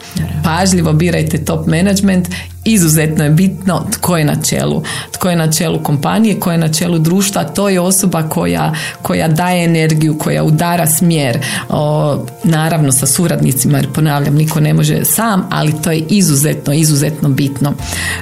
Pažljivo 0.44 0.92
birajte 0.92 1.44
top 1.44 1.66
management 1.66 2.28
izuzetno 2.64 3.24
je 3.24 3.30
bitno 3.30 3.86
tko 3.92 4.16
je 4.16 4.24
na 4.24 4.42
čelu. 4.42 4.82
Tko 5.10 5.30
je 5.30 5.36
na 5.36 5.52
čelu 5.52 5.82
kompanije, 5.82 6.40
tko 6.40 6.52
je 6.52 6.58
na 6.58 6.72
čelu 6.72 6.98
društva, 6.98 7.44
to 7.44 7.68
je 7.68 7.80
osoba 7.80 8.22
koja, 8.22 8.74
koja 9.02 9.28
daje 9.28 9.64
energiju, 9.64 10.18
koja 10.18 10.44
udara 10.44 10.86
smjer. 10.86 11.38
O, 11.68 12.16
naravno 12.44 12.92
sa 12.92 13.06
suradnicima, 13.06 13.78
jer 13.78 13.92
ponavljam, 13.92 14.34
niko 14.34 14.60
ne 14.60 14.74
može 14.74 15.04
sam, 15.04 15.48
ali 15.50 15.82
to 15.82 15.90
je 15.90 15.98
izuzetno, 16.08 16.72
izuzetno 16.74 17.28
bitno. 17.28 17.74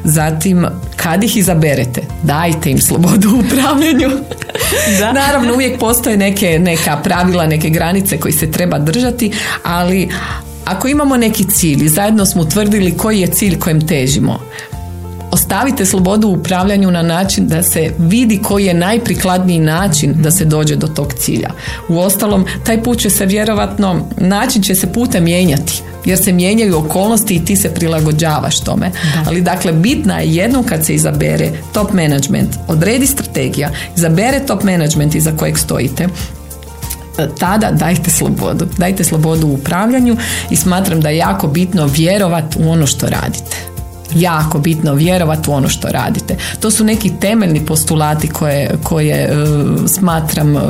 Zatim, 0.04 0.66
kad 0.96 1.24
ih 1.24 1.37
izaberete, 1.37 2.02
dajte 2.22 2.70
im 2.70 2.78
slobodu 2.78 3.28
u 3.28 3.38
upravljanju. 3.38 4.11
Da. 4.98 5.12
Naravno, 5.12 5.54
uvijek 5.54 5.78
postoje 5.80 6.16
neke, 6.16 6.58
neka 6.58 6.96
pravila, 6.96 7.46
neke 7.46 7.70
granice 7.70 8.20
koji 8.20 8.32
se 8.32 8.50
treba 8.50 8.78
držati, 8.78 9.32
ali 9.64 10.08
ako 10.64 10.88
imamo 10.88 11.16
neki 11.16 11.44
cilj 11.44 11.85
i 11.85 11.88
zajedno 11.88 12.27
smo 12.27 12.42
utvrdili 12.42 12.96
koji 12.96 13.20
je 13.20 13.27
cilj 13.27 13.59
kojem 13.59 13.87
težimo, 13.87 14.38
ostavite 15.31 15.87
slobodu 15.87 16.29
u 16.29 16.33
upravljanju 16.33 16.90
na 16.90 17.03
način 17.03 17.46
da 17.46 17.62
se 17.62 17.90
vidi 17.98 18.40
koji 18.42 18.64
je 18.64 18.75
najprikladniji 18.75 19.61
način 19.61 20.14
da 20.22 20.31
se 20.31 20.44
dođe 20.44 20.77
do 20.77 20.87
tog 20.87 21.14
cilja. 21.14 21.51
U 21.88 21.98
ostalom, 21.98 22.46
taj 22.64 22.83
put 22.83 22.98
će 22.98 23.11
se 23.11 23.27
vjerovatno, 23.27 24.09
način 24.18 24.62
će 24.62 24.75
se 24.75 24.92
putem 24.92 25.25
mijenjati 25.25 25.83
jer 26.05 26.18
se 26.18 26.33
mijenjaju 26.33 26.79
okolnosti 26.79 27.35
i 27.35 27.44
ti 27.44 27.57
se 27.57 27.75
prilagođavaš 27.75 28.61
tome. 28.61 28.90
Ali 29.27 29.40
dakle, 29.40 29.72
bitna 29.72 30.18
je 30.18 30.35
jednom 30.35 30.64
kad 30.64 30.87
se 30.87 30.94
izabere 30.94 31.51
top 31.72 31.92
management, 31.92 32.57
odredi 32.68 33.07
strategija, 33.07 33.70
izabere 33.96 34.40
top 34.46 34.62
management 34.62 35.14
iza 35.14 35.33
kojeg 35.37 35.59
stojite, 35.59 36.09
tada 37.38 37.70
dajte 37.70 38.11
slobodu. 38.11 38.66
Dajte 38.79 39.05
slobodu 39.05 39.46
u 39.46 39.55
upravljanju 39.55 40.16
i 40.51 40.57
smatram 40.57 41.01
da 41.01 41.09
je 41.09 41.16
jako 41.16 41.46
bitno 41.46 41.87
vjerovati 41.87 42.59
u 42.59 42.70
ono 42.70 42.87
što 42.87 43.07
radite. 43.07 43.71
Jako 44.14 44.59
bitno 44.59 44.94
vjerovati 44.94 45.51
u 45.51 45.53
ono 45.53 45.68
što 45.68 45.88
radite. 45.88 46.37
To 46.61 46.70
su 46.70 46.85
neki 46.85 47.12
temeljni 47.20 47.66
postulati 47.66 48.29
koje, 48.29 48.70
koje 48.83 49.14
e, 49.14 49.35
smatram 49.88 50.57
e, 50.57 50.61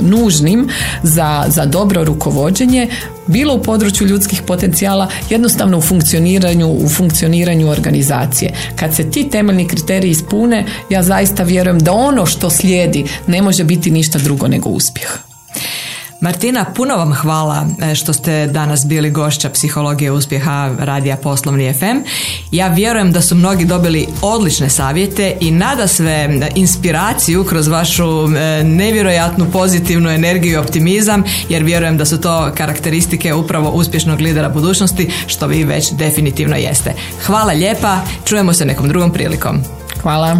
nužnim 0.00 0.68
za, 1.02 1.44
za 1.48 1.66
dobro 1.66 2.04
rukovođenje 2.04 2.88
bilo 3.26 3.54
u 3.54 3.62
području 3.62 4.06
ljudskih 4.06 4.42
potencijala, 4.42 5.08
jednostavno 5.30 5.78
u 5.78 5.80
funkcioniranju, 5.80 6.68
u 6.68 6.88
funkcioniranju 6.88 7.70
organizacije. 7.70 8.52
Kad 8.76 8.94
se 8.94 9.10
ti 9.10 9.28
temeljni 9.30 9.68
kriteriji 9.68 10.10
ispune, 10.10 10.66
ja 10.90 11.02
zaista 11.02 11.42
vjerujem 11.42 11.78
da 11.78 11.92
ono 11.92 12.26
što 12.26 12.50
slijedi 12.50 13.04
ne 13.26 13.42
može 13.42 13.64
biti 13.64 13.90
ništa 13.90 14.18
drugo 14.18 14.48
nego 14.48 14.68
uspjeh. 14.68 15.18
Martina, 16.20 16.64
puno 16.76 16.96
vam 16.96 17.14
hvala 17.14 17.66
e, 17.82 17.94
što 17.94 18.12
ste 18.12 18.46
danas 18.46 18.86
bili 18.86 19.10
gošća 19.10 19.50
psihologije 19.50 20.12
uspjeha 20.12 20.70
radija 20.78 21.16
Poslovni 21.16 21.74
FM. 21.74 21.98
Ja 22.52 22.68
vjerujem 22.68 23.12
da 23.12 23.20
su 23.20 23.34
mnogi 23.34 23.64
dobili 23.64 24.06
odlične 24.22 24.68
savjete 24.68 25.36
i 25.40 25.50
nada 25.50 25.86
sve 25.86 26.40
inspiraciju 26.54 27.44
kroz 27.44 27.68
vašu 27.68 28.04
e, 28.04 28.64
nevjerojatnu 28.64 29.46
pozitivnu 29.52 30.10
energiju 30.10 30.52
i 30.52 30.56
optimizam, 30.56 31.24
jer 31.48 31.62
vjerujem 31.62 31.98
da 31.98 32.04
su 32.04 32.20
to 32.20 32.50
karakteristike 32.54 33.34
upravo 33.34 33.70
uspješnog 33.70 34.20
lidera 34.20 34.48
budućnosti, 34.48 35.10
što 35.26 35.46
vi 35.46 35.64
već 35.64 35.92
definitivno 35.92 36.56
jeste. 36.56 36.94
Hvala 37.26 37.52
lijepa, 37.52 37.98
čujemo 38.24 38.52
se 38.52 38.64
nekom 38.64 38.88
drugom 38.88 39.12
prilikom. 39.12 39.58
Hvala. 40.02 40.36